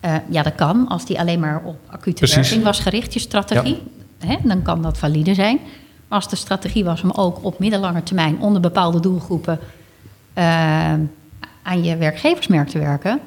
[0.09, 2.36] Uh, ja, dat kan, als die alleen maar op acute Precies.
[2.36, 3.82] werving was gericht, je strategie.
[4.18, 5.59] Hè, dan kan dat valide zijn.
[6.09, 9.59] Maar als de strategie was om ook op middellange termijn onder bepaalde doelgroepen
[10.38, 10.44] uh,
[11.62, 13.20] aan je werkgeversmerk te werken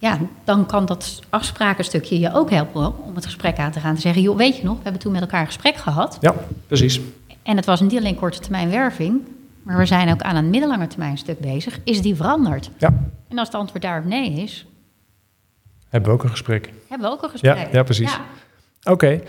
[0.00, 3.94] ja, dan kan dat afsprakenstukje je ook helpen om het gesprek aan te gaan.
[3.94, 6.18] Te zeggen, joh, weet je nog, we hebben toen met elkaar een gesprek gehad.
[6.20, 6.34] Ja,
[6.66, 7.00] precies.
[7.42, 9.20] En het was niet alleen korte termijn werving,
[9.62, 11.78] maar we zijn ook aan een middellange termijn stuk bezig.
[11.84, 12.70] Is die veranderd?
[12.78, 12.88] Ja.
[13.28, 14.66] En als het antwoord daarop nee is...
[15.88, 16.72] Hebben we ook een gesprek.
[16.88, 17.56] Hebben we ook een gesprek.
[17.56, 18.12] Ja, ja precies.
[18.12, 18.20] Ja.
[18.92, 19.20] Oké.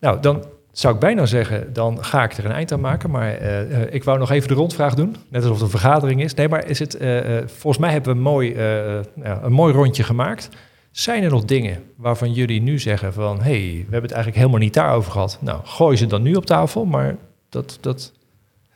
[0.00, 3.10] Nou, dan zou ik bijna zeggen, dan ga ik er een eind aan maken.
[3.10, 5.16] Maar uh, ik wou nog even de rondvraag doen.
[5.28, 6.34] Net alsof het een vergadering is.
[6.34, 8.56] Nee, maar is het, uh, volgens mij hebben we een mooi,
[9.42, 10.48] een mooi rondje gemaakt.
[10.90, 13.42] Zijn er nog dingen waarvan jullie nu zeggen van...
[13.42, 15.38] hey, we hebben het eigenlijk helemaal niet daarover gehad.
[15.40, 17.16] Nou, gooi ze dan nu op tafel, maar
[17.48, 17.78] dat...
[17.80, 18.12] dat...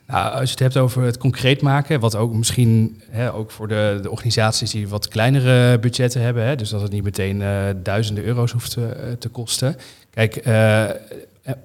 [0.07, 3.69] Nou, als je het hebt over het concreet maken, wat ook misschien hè, ook voor
[3.69, 7.43] de, de, organisaties die wat kleinere budgetten hebben, hè, dus dat het niet meteen
[7.83, 9.77] duizenden euro's hoeft te, te kosten.
[10.11, 10.43] Kijk,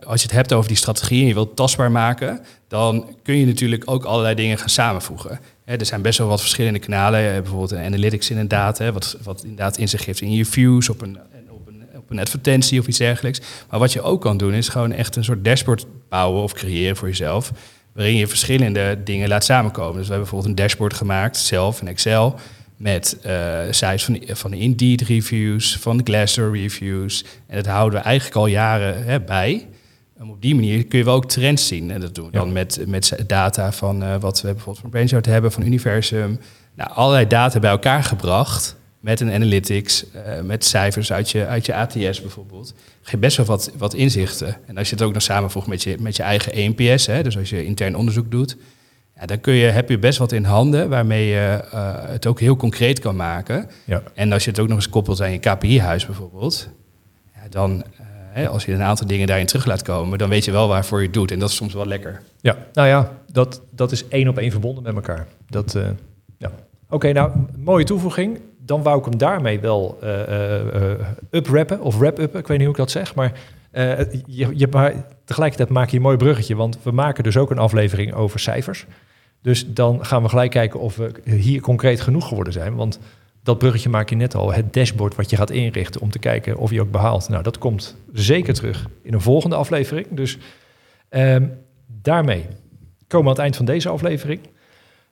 [0.06, 3.46] als je het hebt over die strategie en je wilt tastbaar maken, dan kun je
[3.46, 5.40] natuurlijk ook allerlei dingen gaan samenvoegen.
[5.66, 9.78] er zijn best wel wat verschillende kanalen, bijvoorbeeld een analytics inderdaad, hè, wat, wat inderdaad
[9.78, 11.20] inzicht geeft in je views op een,
[11.50, 13.42] op, een, op een advertentie of iets dergelijks.
[13.70, 16.96] Maar wat je ook kan doen, is gewoon echt een soort dashboard bouwen of creëren
[16.96, 17.52] voor jezelf,
[17.94, 19.98] waarin je verschillende dingen laat samenkomen.
[19.98, 22.40] Dus we hebben bijvoorbeeld een dashboard gemaakt, zelf in Excel,
[22.80, 27.26] met uh, sites van, van de Indeed reviews, van de Glassdoor reviews.
[27.48, 29.68] En dat houden we eigenlijk al jaren hè, bij.
[30.18, 31.92] En op die manier kun je wel ook trends zien.
[31.92, 35.26] En dat doen we dan met, met data van uh, wat we bijvoorbeeld van Brainchart
[35.26, 36.40] hebben, van Universum.
[36.76, 41.66] Nou, allerlei data bij elkaar gebracht met een analytics, uh, met cijfers uit je, uit
[41.66, 42.74] je ATS bijvoorbeeld.
[43.02, 44.58] Geef best wel wat, wat inzichten.
[44.66, 47.38] En als je het ook nog samenvoegt met je, met je eigen ENPS, hè, dus
[47.38, 48.58] als je intern onderzoek doet,
[49.20, 52.40] ja, dan kun je, heb je best wat in handen waarmee je uh, het ook
[52.40, 53.70] heel concreet kan maken.
[53.86, 54.02] Ja.
[54.14, 56.70] En als je het ook nog eens koppelt aan je KPI-huis bijvoorbeeld,
[57.34, 57.84] ja, dan
[58.38, 61.00] uh, als je een aantal dingen daarin terug laat komen, dan weet je wel waarvoor
[61.00, 61.32] je het doet.
[61.32, 62.22] En dat is soms wel lekker.
[62.42, 65.28] Ja, nou ja, dat, dat is één op één verbonden met elkaar.
[65.48, 65.88] Dat, uh,
[66.38, 66.52] ja.
[66.90, 68.40] Oké, nou, mooie toevoeging.
[68.66, 70.00] Dan wou ik hem daarmee wel
[71.32, 72.40] uprappen of wrap-uppen.
[72.40, 73.32] Ik weet niet hoe ik dat zeg, maar
[73.72, 74.94] je, je, maar
[75.26, 78.86] tegelijkertijd maak je een mooi bruggetje, want we maken dus ook een aflevering over cijfers.
[79.42, 82.76] Dus dan gaan we gelijk kijken of we hier concreet genoeg geworden zijn.
[82.76, 83.00] Want
[83.44, 84.54] dat bruggetje maak je net al.
[84.54, 87.30] Het dashboard wat je gaat inrichten om te kijken of je ook behaalt.
[87.30, 90.08] Nou, dat komt zeker terug in een volgende aflevering.
[90.10, 90.38] Dus
[91.10, 91.52] um,
[92.02, 92.46] daarmee
[93.08, 94.40] komen we aan het eind van deze aflevering.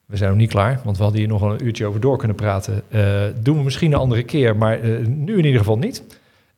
[0.06, 2.18] We zijn nog niet klaar, want we hadden hier nog wel een uurtje over door
[2.18, 2.82] kunnen praten.
[2.90, 6.04] Uh, doen we misschien een andere keer, maar uh, nu in ieder geval niet.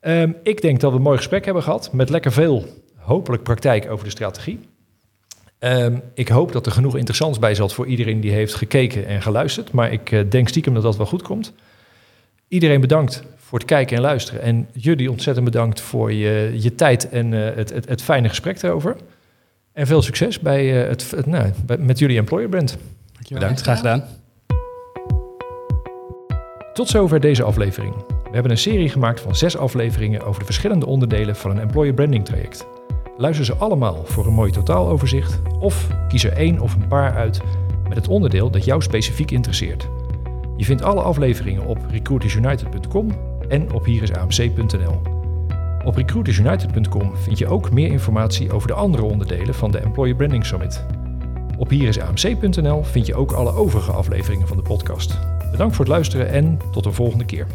[0.02, 3.92] Um, ik denk dat we een mooi gesprek hebben gehad met lekker veel, hopelijk praktijk
[3.92, 4.60] over de strategie.
[5.60, 9.22] Um, ik hoop dat er genoeg interessants bij zat voor iedereen die heeft gekeken en
[9.22, 9.72] geluisterd.
[9.72, 11.54] Maar ik uh, denk stiekem dat dat wel goed komt.
[12.48, 14.42] Iedereen bedankt voor het kijken en luisteren.
[14.42, 18.62] En jullie ontzettend bedankt voor je, je tijd en uh, het, het, het, fijne gesprek
[18.62, 18.96] erover.
[19.74, 22.78] En veel succes bij, uh, het, het nou, bij, met jullie employer brand.
[23.14, 23.40] Dankjewel.
[23.40, 24.04] Bedankt, graag gedaan.
[26.74, 28.19] Tot zover deze aflevering.
[28.30, 31.94] We hebben een serie gemaakt van zes afleveringen over de verschillende onderdelen van een employer
[31.94, 32.68] branding traject.
[33.18, 37.42] Luister ze allemaal voor een mooi totaaloverzicht of kies er één of een paar uit
[37.88, 39.90] met het onderdeel dat jou specifiek interesseert.
[40.58, 43.10] Je vindt alle afleveringen op recruitersunited.com
[43.48, 45.02] en op hierisamc.nl.
[45.84, 50.46] Op recruitersunited.com vind je ook meer informatie over de andere onderdelen van de Employer Branding
[50.46, 50.86] Summit.
[51.58, 55.20] Op hierisamc.nl vind je ook alle overige afleveringen van de podcast.
[55.52, 57.48] Bedankt voor het luisteren en tot een volgende keer.